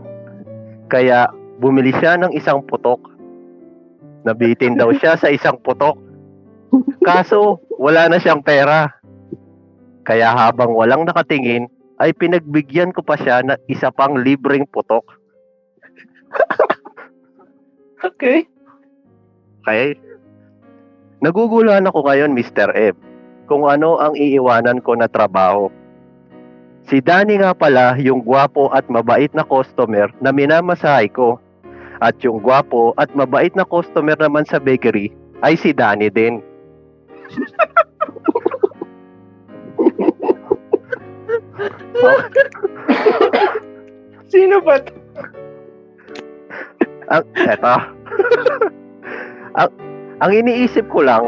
Kaya 0.87 1.27
bumili 1.59 1.91
siya 1.99 2.15
ng 2.15 2.31
isang 2.31 2.63
putok. 2.63 3.03
Nabitin 4.23 4.79
daw 4.79 4.95
siya 4.95 5.19
sa 5.19 5.27
isang 5.27 5.59
putok. 5.59 5.99
Kaso, 7.03 7.59
wala 7.75 8.07
na 8.07 8.15
siyang 8.23 8.39
pera. 8.39 9.00
Kaya 10.01 10.33
habang 10.33 10.73
walang 10.73 11.05
nakatingin, 11.05 11.69
ay 12.01 12.17
pinagbigyan 12.17 12.89
ko 12.89 13.05
pa 13.05 13.13
siya 13.13 13.45
ng 13.45 13.59
isa 13.69 13.93
pang 13.93 14.17
libreng 14.17 14.65
putok. 14.69 15.05
Okay. 18.01 18.49
Kaya, 19.61 19.93
naguguluhan 21.21 21.85
ako 21.85 22.01
ngayon, 22.01 22.33
Mr. 22.33 22.73
M, 22.73 22.97
kung 23.45 23.69
ano 23.69 24.01
ang 24.01 24.17
iiwanan 24.17 24.81
ko 24.81 24.97
na 24.97 25.05
trabaho. 25.05 25.69
Si 26.89 26.97
Danny 26.97 27.37
nga 27.37 27.53
pala 27.53 27.93
yung 28.01 28.25
gwapo 28.25 28.73
at 28.73 28.89
mabait 28.89 29.29
na 29.37 29.45
customer 29.45 30.09
na 30.17 30.33
minamasahay 30.33 31.13
ko. 31.13 31.37
At 32.01 32.17
yung 32.25 32.41
gwapo 32.41 32.97
at 32.97 33.13
mabait 33.13 33.53
na 33.53 33.69
customer 33.69 34.17
naman 34.17 34.49
sa 34.49 34.57
bakery 34.57 35.13
ay 35.45 35.53
si 35.53 35.69
Danny 35.69 36.09
din. 36.09 36.41
Sino 44.31 44.63
ba 44.63 44.79
to? 44.79 44.93
Ang, 47.11 47.23
eto. 47.35 47.75
ang, 49.59 49.69
ang 50.23 50.31
iniisip 50.31 50.87
ko 50.87 51.03
lang, 51.03 51.27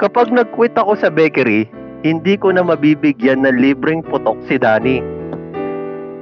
kapag 0.00 0.32
nag-quit 0.32 0.72
ako 0.72 0.96
sa 0.96 1.12
bakery, 1.12 1.68
hindi 2.06 2.40
ko 2.40 2.54
na 2.54 2.64
mabibigyan 2.64 3.44
ng 3.44 3.60
libreng 3.60 4.00
putok 4.06 4.40
si 4.48 4.56
Danny. 4.56 5.04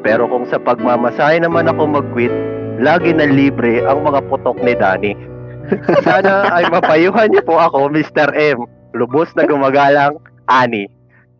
Pero 0.02 0.26
kung 0.26 0.48
sa 0.50 0.58
pagmamasahe 0.58 1.38
naman 1.38 1.70
ako 1.70 1.86
mag-quit, 1.86 2.32
lagi 2.82 3.14
na 3.14 3.30
libre 3.30 3.86
ang 3.86 4.02
mga 4.02 4.26
putok 4.26 4.58
ni 4.64 4.74
Danny. 4.74 5.12
Sana 6.06 6.50
ay 6.50 6.66
mapayuhan 6.70 7.30
niyo 7.30 7.42
po 7.46 7.58
ako, 7.58 7.90
Mr. 7.90 8.34
M. 8.34 8.66
Lubos 8.96 9.30
na 9.38 9.44
gumagalang, 9.46 10.18
Ani. 10.48 10.95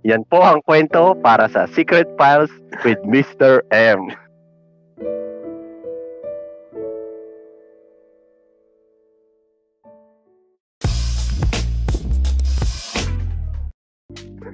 Yan 0.06 0.22
po 0.30 0.38
ang 0.38 0.62
kwento 0.62 1.18
para 1.18 1.50
sa 1.50 1.66
Secret 1.74 2.06
Files 2.14 2.54
with 2.86 3.02
Mr. 3.02 3.66
M. 3.74 4.06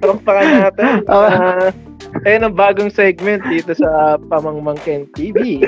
Tampakan 0.01 0.47
natin. 0.57 1.05
Uh, 1.05 1.69
ayun 2.25 2.49
ang 2.49 2.57
bagong 2.57 2.89
segment 2.89 3.45
dito 3.45 3.77
sa 3.77 4.17
Pamangmangken 4.33 5.05
TV. 5.13 5.61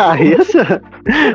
Ayos 0.00 0.48
ah. 0.64 0.80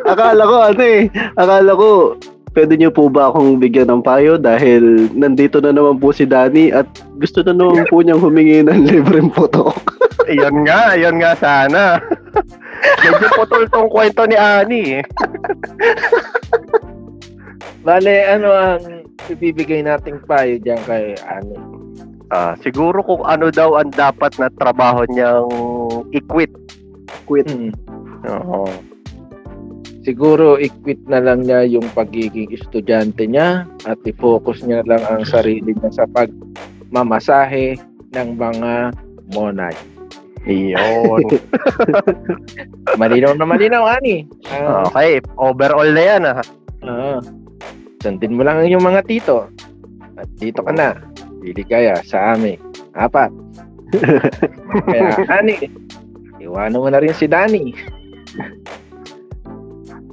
Akala 0.09 0.41
ko 0.41 0.57
ano 0.73 0.81
eh. 0.81 1.05
Akala 1.37 1.77
ko 1.77 2.17
pwede 2.55 2.79
niyo 2.79 2.89
po 2.89 3.11
ba 3.11 3.29
akong 3.29 3.59
bigyan 3.59 3.91
ng 3.91 4.01
payo 4.01 4.39
dahil 4.39 5.11
nandito 5.11 5.59
na 5.59 5.75
naman 5.75 5.99
po 5.99 6.15
si 6.15 6.23
Danny 6.23 6.71
at 6.71 6.87
gusto 7.19 7.43
na 7.43 7.51
naman 7.51 7.83
po 7.91 7.99
niyang 7.99 8.23
humingi 8.23 8.63
ng 8.63 8.79
libreng 8.89 9.27
putok. 9.29 9.75
Iyon 10.33 10.63
nga, 10.63 10.95
iyon 10.95 11.19
nga 11.19 11.35
sana. 11.35 11.99
Medyo 13.03 13.27
putol 13.35 13.67
tong 13.69 13.91
kwento 13.91 14.25
ni 14.25 14.39
Ani 14.39 15.03
eh. 15.03 15.05
Bale, 17.85 18.15
ano 18.25 18.49
ang 18.49 18.81
ibibigay 19.29 19.85
nating 19.85 20.23
payo 20.25 20.57
dyan 20.57 20.81
kay 20.89 21.13
Ani? 21.29 21.59
Ah, 22.33 22.57
siguro 22.57 23.05
kung 23.05 23.21
ano 23.21 23.53
daw 23.53 23.77
ang 23.77 23.93
dapat 23.93 24.33
na 24.41 24.49
trabaho 24.49 25.05
niyang 25.13 25.45
i-quit. 26.09 26.49
Quit. 27.29 27.45
Hmm. 27.45 27.69
Oo. 28.25 28.65
Siguro 30.05 30.61
i-quit 30.61 31.01
na 31.09 31.17
lang 31.17 31.43
niya 31.43 31.65
yung 31.65 31.89
pagiging 31.97 32.53
estudyante 32.53 33.25
niya 33.25 33.65
at 33.89 33.97
i-focus 34.05 34.61
niya 34.61 34.85
lang 34.85 35.01
ang 35.09 35.25
sarili 35.25 35.73
niya 35.73 35.89
sa 35.89 36.05
pagmamasahe 36.05 37.75
ng 38.13 38.29
mga 38.37 38.93
monay. 39.33 39.73
Iyon. 40.45 41.25
Malinaw 43.01 43.33
na 43.33 43.49
malinaw, 43.49 43.97
ani. 43.97 44.29
Ah, 44.53 44.85
okay, 44.85 45.17
overall 45.41 45.89
na 45.89 46.03
yan 46.05 46.21
ah. 46.29 46.45
ah. 46.85 47.17
Sundin 48.05 48.37
mo 48.37 48.45
lang 48.45 48.61
yung 48.69 48.85
mga 48.85 49.01
tito. 49.09 49.49
At 50.21 50.29
dito 50.37 50.61
ka 50.61 50.69
na. 50.69 50.93
Pili 51.41 51.65
kaya 51.65 51.97
sa 52.05 52.37
amin. 52.37 52.61
Apat. 52.93 53.33
Kaya, 54.85 55.13
ani, 55.29 55.71
iwanan 56.41 56.81
mo 56.81 56.89
na 56.89 56.99
rin 56.99 57.15
si 57.15 57.25
Danny. 57.29 57.71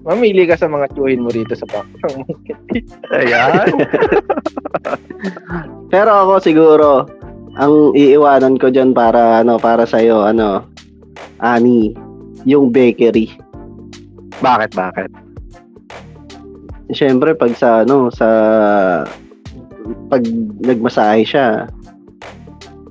Mamili 0.03 0.51
ka 0.51 0.59
sa 0.59 0.67
mga 0.67 0.91
tiyuhin 0.95 1.23
mo 1.23 1.31
rito 1.31 1.55
sa 1.55 1.67
bakang 1.71 2.27
Ayan. 3.23 3.71
Pero 5.93 6.11
ako 6.11 6.33
siguro, 6.43 6.89
ang 7.55 7.95
iiwanan 7.95 8.59
ko 8.59 8.73
dyan 8.73 8.97
para, 8.97 9.45
ano, 9.45 9.63
para 9.63 9.87
sa'yo, 9.87 10.27
ano, 10.27 10.67
Ani, 11.39 11.95
yung 12.43 12.75
bakery. 12.75 13.31
bakit, 14.43 14.75
bakit? 14.75 15.11
Siyempre, 16.91 17.39
pag 17.39 17.55
sa, 17.55 17.87
ano, 17.87 18.11
sa, 18.11 18.29
pag 20.11 20.23
nagmasahe 20.67 21.23
siya, 21.23 21.71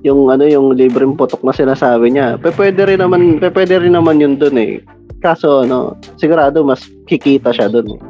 yung 0.02 0.34
ano 0.34 0.42
yung 0.42 0.74
libreng 0.74 1.14
putok 1.14 1.46
na 1.46 1.54
sinasabi 1.54 2.10
niya. 2.10 2.34
Pe, 2.38 2.50
pwede 2.58 2.90
rin 2.90 2.98
naman, 2.98 3.38
pe, 3.38 3.54
pwede 3.54 3.78
rin 3.78 3.94
naman 3.94 4.18
yun 4.18 4.34
dun 4.34 4.58
eh. 4.58 4.82
Kaso 5.22 5.62
ano, 5.62 5.94
sigurado 6.18 6.66
mas 6.66 6.82
kikita 7.06 7.54
siya 7.54 7.70
dun 7.70 7.94
eh. 7.94 8.00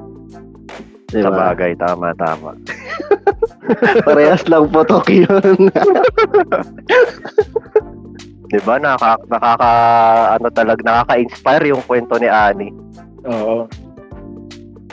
Sa 1.13 1.29
Diba? 1.29 1.53
bagay, 1.53 1.77
tama, 1.77 2.17
tama. 2.17 2.57
Parehas 4.09 4.49
lang 4.49 4.73
putok 4.73 5.13
yun. 5.13 5.69
Di 8.49 8.59
ba? 8.65 8.81
Nakaka, 8.81 9.21
nakaka, 9.29 9.73
ano 10.41 10.49
talaga, 10.57 10.81
nakaka-inspire 10.81 11.69
yung 11.69 11.85
kwento 11.85 12.17
ni 12.17 12.33
Ani. 12.33 12.73
Oo. 13.29 13.69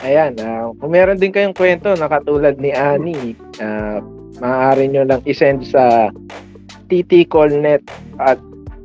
Ayan, 0.04 0.36
ah, 0.40 0.72
kung 0.76 0.92
meron 0.92 1.20
din 1.20 1.32
kayong 1.32 1.56
kwento 1.56 1.92
na 1.96 2.08
katulad 2.08 2.56
ni 2.60 2.72
Ani, 2.72 3.32
ah, 3.60 4.00
maaari 4.40 4.92
nyo 4.92 5.08
lang 5.08 5.24
isend 5.24 5.64
sa 5.64 6.12
ttcallnet 6.88 7.84
at 8.20 8.40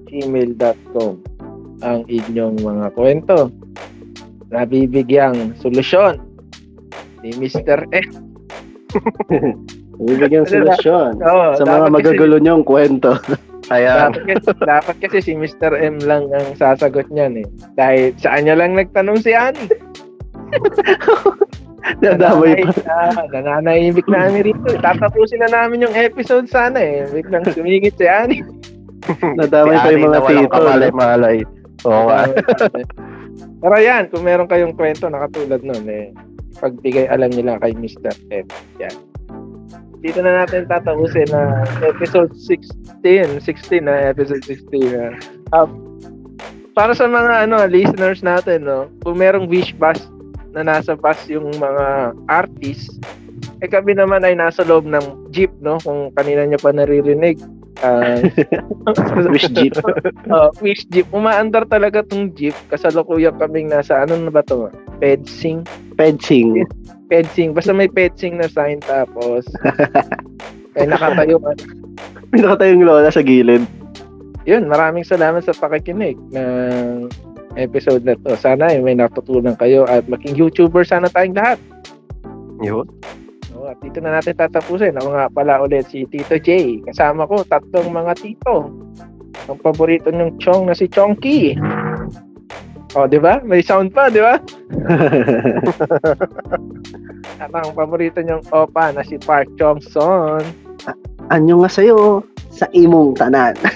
gmail.com 0.08 1.35
ang 1.84 2.06
inyong 2.08 2.62
mga 2.62 2.88
kwento. 2.94 3.50
Nabibigyang 4.54 5.58
solusyon 5.60 6.22
ni 7.26 7.34
Mr. 7.36 7.84
F. 7.92 8.10
Bibigyan 9.96 10.44
solusyon 10.44 11.24
Oo, 11.24 11.56
sa 11.56 11.64
mga 11.64 11.88
kasi- 11.88 11.96
magagulo 11.96 12.36
niyong 12.40 12.64
kwento. 12.64 13.16
Ayan. 13.74 14.14
Dapat 14.14 14.24
kasi, 14.30 14.50
dapat 14.62 14.96
kasi 15.02 15.18
si 15.26 15.32
Mr. 15.34 15.74
M 15.82 15.98
lang 16.06 16.30
ang 16.30 16.54
sasagot 16.54 17.10
niyan 17.10 17.42
eh. 17.42 17.48
Dahil 17.74 18.14
saan 18.22 18.46
niya 18.46 18.62
lang 18.62 18.78
nagtanong 18.78 19.18
si 19.18 19.34
Ani. 19.34 19.66
Nadamay 22.06 22.62
pa. 22.62 22.74
Ah, 22.86 23.26
nananahimik 23.34 24.06
na 24.06 24.30
kami 24.30 24.54
rito. 24.54 24.70
Tatapusin 24.78 25.42
na 25.42 25.50
namin 25.50 25.86
yung 25.86 25.98
episode 25.98 26.46
sana 26.46 26.78
eh. 26.78 27.10
Biglang 27.10 27.46
sumingit 27.58 27.98
si 27.98 28.06
Ani. 28.06 28.46
Nadamay 29.38 29.78
pa 29.82 29.90
yung 29.94 30.14
mga 30.14 30.22
walang 30.22 30.46
tito. 30.46 30.62
no? 30.62 31.55
Oo 31.86 32.10
nga. 32.10 32.28
Pero 33.62 33.76
yan, 33.78 34.10
kung 34.10 34.26
meron 34.26 34.50
kayong 34.50 34.78
kwento 34.78 35.10
na 35.10 35.26
katulad 35.26 35.62
nun 35.62 35.86
eh, 35.90 36.10
pagbigay 36.60 37.10
alam 37.10 37.32
nila 37.34 37.62
kay 37.62 37.74
Mr. 37.78 38.14
M. 38.32 38.46
Yan. 38.82 38.96
Dito 40.06 40.22
na 40.22 40.46
natin 40.46 40.70
tatapusin 40.70 41.26
na 41.34 41.66
episode 41.82 42.30
16. 42.38 43.42
16 43.42 43.86
na 43.90 44.14
episode 44.14 44.44
16 44.46 44.94
na. 44.94 45.18
Ah, 45.50 45.66
para 46.78 46.94
sa 46.94 47.10
mga 47.10 47.50
ano 47.50 47.64
listeners 47.66 48.22
natin, 48.22 48.68
no, 48.68 48.92
kung 49.02 49.18
merong 49.18 49.50
wish 49.50 49.74
bus 49.80 49.98
na 50.54 50.62
nasa 50.62 50.94
bus 50.94 51.18
yung 51.26 51.50
mga 51.58 52.14
artist, 52.30 53.02
eh 53.64 53.70
kami 53.72 53.96
naman 53.96 54.22
ay 54.22 54.36
nasa 54.36 54.62
loob 54.62 54.86
ng 54.86 55.32
jeep, 55.32 55.50
no? 55.64 55.80
Kung 55.82 56.12
kanina 56.14 56.46
nyo 56.46 56.60
pa 56.60 56.76
naririnig. 56.76 57.40
Ah, 57.84 58.24
Wish 59.34 59.52
jeep. 59.52 59.76
Oh, 60.32 60.48
wish 60.64 60.88
jeep. 60.88 61.08
Umaandar 61.12 61.68
talaga 61.68 62.06
tong 62.08 62.32
jeep. 62.32 62.56
Kasalukuyan 62.72 63.36
kaming 63.36 63.68
nasa, 63.68 64.08
ano 64.08 64.16
na 64.16 64.32
ba 64.32 64.40
to? 64.48 64.72
Pedsing. 65.04 65.68
Fencing. 66.00 66.64
Pedsing. 67.12 67.52
Basta 67.52 67.76
may 67.76 67.92
pedsing 67.92 68.40
na 68.40 68.48
sign 68.48 68.80
tapos 68.80 69.44
ay 70.80 70.88
nakatayo 70.88 71.36
ka. 71.40 71.52
Pinakatay 72.32 72.72
yung 72.72 72.88
lola 72.88 73.12
sa 73.12 73.24
gilid. 73.24 73.64
Yun, 74.46 74.70
maraming 74.70 75.04
salamat 75.04 75.42
sa 75.42 75.58
pakikinig 75.58 76.16
ng 76.32 77.10
episode 77.58 78.06
na 78.06 78.16
to. 78.24 78.38
Sana 78.38 78.72
ay 78.72 78.80
may 78.80 78.94
natutunan 78.96 79.58
kayo 79.58 79.88
at 79.90 80.06
maging 80.06 80.38
YouTuber 80.38 80.86
sana 80.86 81.10
tayong 81.10 81.36
lahat. 81.36 81.60
Yun. 82.62 82.88
At 83.70 83.78
dito 83.82 84.02
na 84.02 84.18
natin 84.18 84.38
tatapusin. 84.38 84.98
Ako 84.98 85.10
nga 85.14 85.30
pala 85.30 85.62
ulit 85.62 85.90
si 85.90 86.06
Tito 86.06 86.38
J. 86.38 86.82
Kasama 86.86 87.26
ko 87.26 87.42
tatlong 87.46 87.90
mga 87.90 88.14
tito. 88.18 88.70
Ang 89.50 89.60
paborito 89.62 90.10
niyong 90.10 90.38
chong 90.42 90.70
na 90.70 90.78
si 90.78 90.90
Chonky. 90.90 91.58
Oh, 92.96 93.10
di 93.10 93.20
ba? 93.20 93.44
May 93.44 93.60
sound 93.60 93.92
pa, 93.92 94.08
di 94.08 94.24
ba? 94.24 94.40
At 97.44 97.52
ang 97.52 97.76
paborito 97.76 98.24
niyong 98.24 98.48
opa 98.56 98.96
na 98.96 99.04
si 99.04 99.20
Park 99.20 99.52
Chong 99.60 99.84
Son. 99.84 100.40
Anyo 101.28 101.66
nga 101.66 101.70
sa'yo 101.70 102.24
sa 102.56 102.72
imong 102.72 103.20
tanan. 103.20 103.60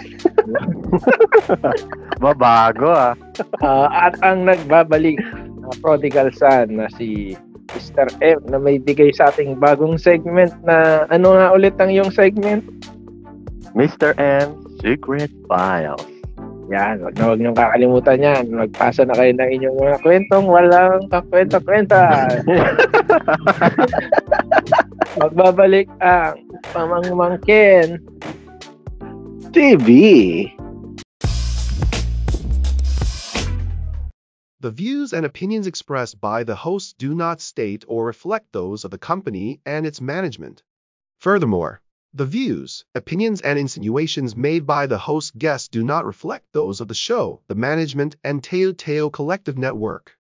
Mabago 2.23 2.95
ah. 2.95 3.13
Ah, 3.59 4.07
at 4.07 4.15
ang 4.23 4.47
nagbabalik 4.47 5.19
na 5.59 5.75
prodigal 5.83 6.31
son 6.35 6.79
na 6.79 6.87
si 6.95 7.35
Mr. 7.77 8.09
M 8.23 8.41
na 8.49 8.57
may 8.57 8.81
bigay 8.81 9.13
sa 9.13 9.29
ating 9.29 9.61
bagong 9.61 10.01
segment 10.01 10.49
na 10.65 11.05
ano 11.13 11.37
nga 11.37 11.53
ulit 11.53 11.77
ang 11.77 11.93
yung 11.93 12.09
segment? 12.09 12.65
Mr. 13.77 14.17
M, 14.17 14.57
Secret 14.81 15.29
Files. 15.45 16.19
Yan, 16.69 17.01
wag 17.01 17.17
na 17.17 17.33
wag 17.33 17.41
niyong 17.41 17.57
kakalimutan 17.57 18.21
yan. 18.21 18.43
Magpasa 18.53 19.01
na 19.01 19.17
kayo 19.17 19.33
ng 19.33 19.49
inyong 19.57 19.77
mga 19.81 19.97
kwentong 20.05 20.45
walang 20.45 21.01
kakwenta-kwenta. 21.09 22.29
Magbabalik 25.19 25.89
ang 25.97 26.37
pamangmangkin. 26.69 27.97
TV. 29.49 29.89
The 34.61 34.71
views 34.71 35.13
and 35.13 35.25
opinions 35.25 35.67
expressed 35.67 36.19
by 36.19 36.43
the 36.43 36.57
hosts 36.57 36.91
do 36.91 37.15
not 37.15 37.39
state 37.39 37.85
or 37.87 38.05
reflect 38.05 38.51
those 38.51 38.83
of 38.83 38.91
the 38.91 38.97
company 38.97 39.61
and 39.65 39.85
its 39.85 40.01
management. 40.01 40.63
Furthermore, 41.19 41.81
the 42.13 42.25
views, 42.25 42.83
opinions, 42.93 43.39
and 43.39 43.57
insinuations 43.57 44.35
made 44.35 44.67
by 44.67 44.85
the 44.85 44.97
host 44.97 45.37
guests 45.37 45.69
do 45.69 45.81
not 45.81 46.05
reflect 46.05 46.51
those 46.51 46.81
of 46.81 46.89
the 46.89 46.93
show, 46.93 47.41
the 47.47 47.55
management, 47.55 48.17
and 48.21 48.43
Teo 48.43 48.73
Teo 48.73 49.09
Collective 49.09 49.57
Network. 49.57 50.17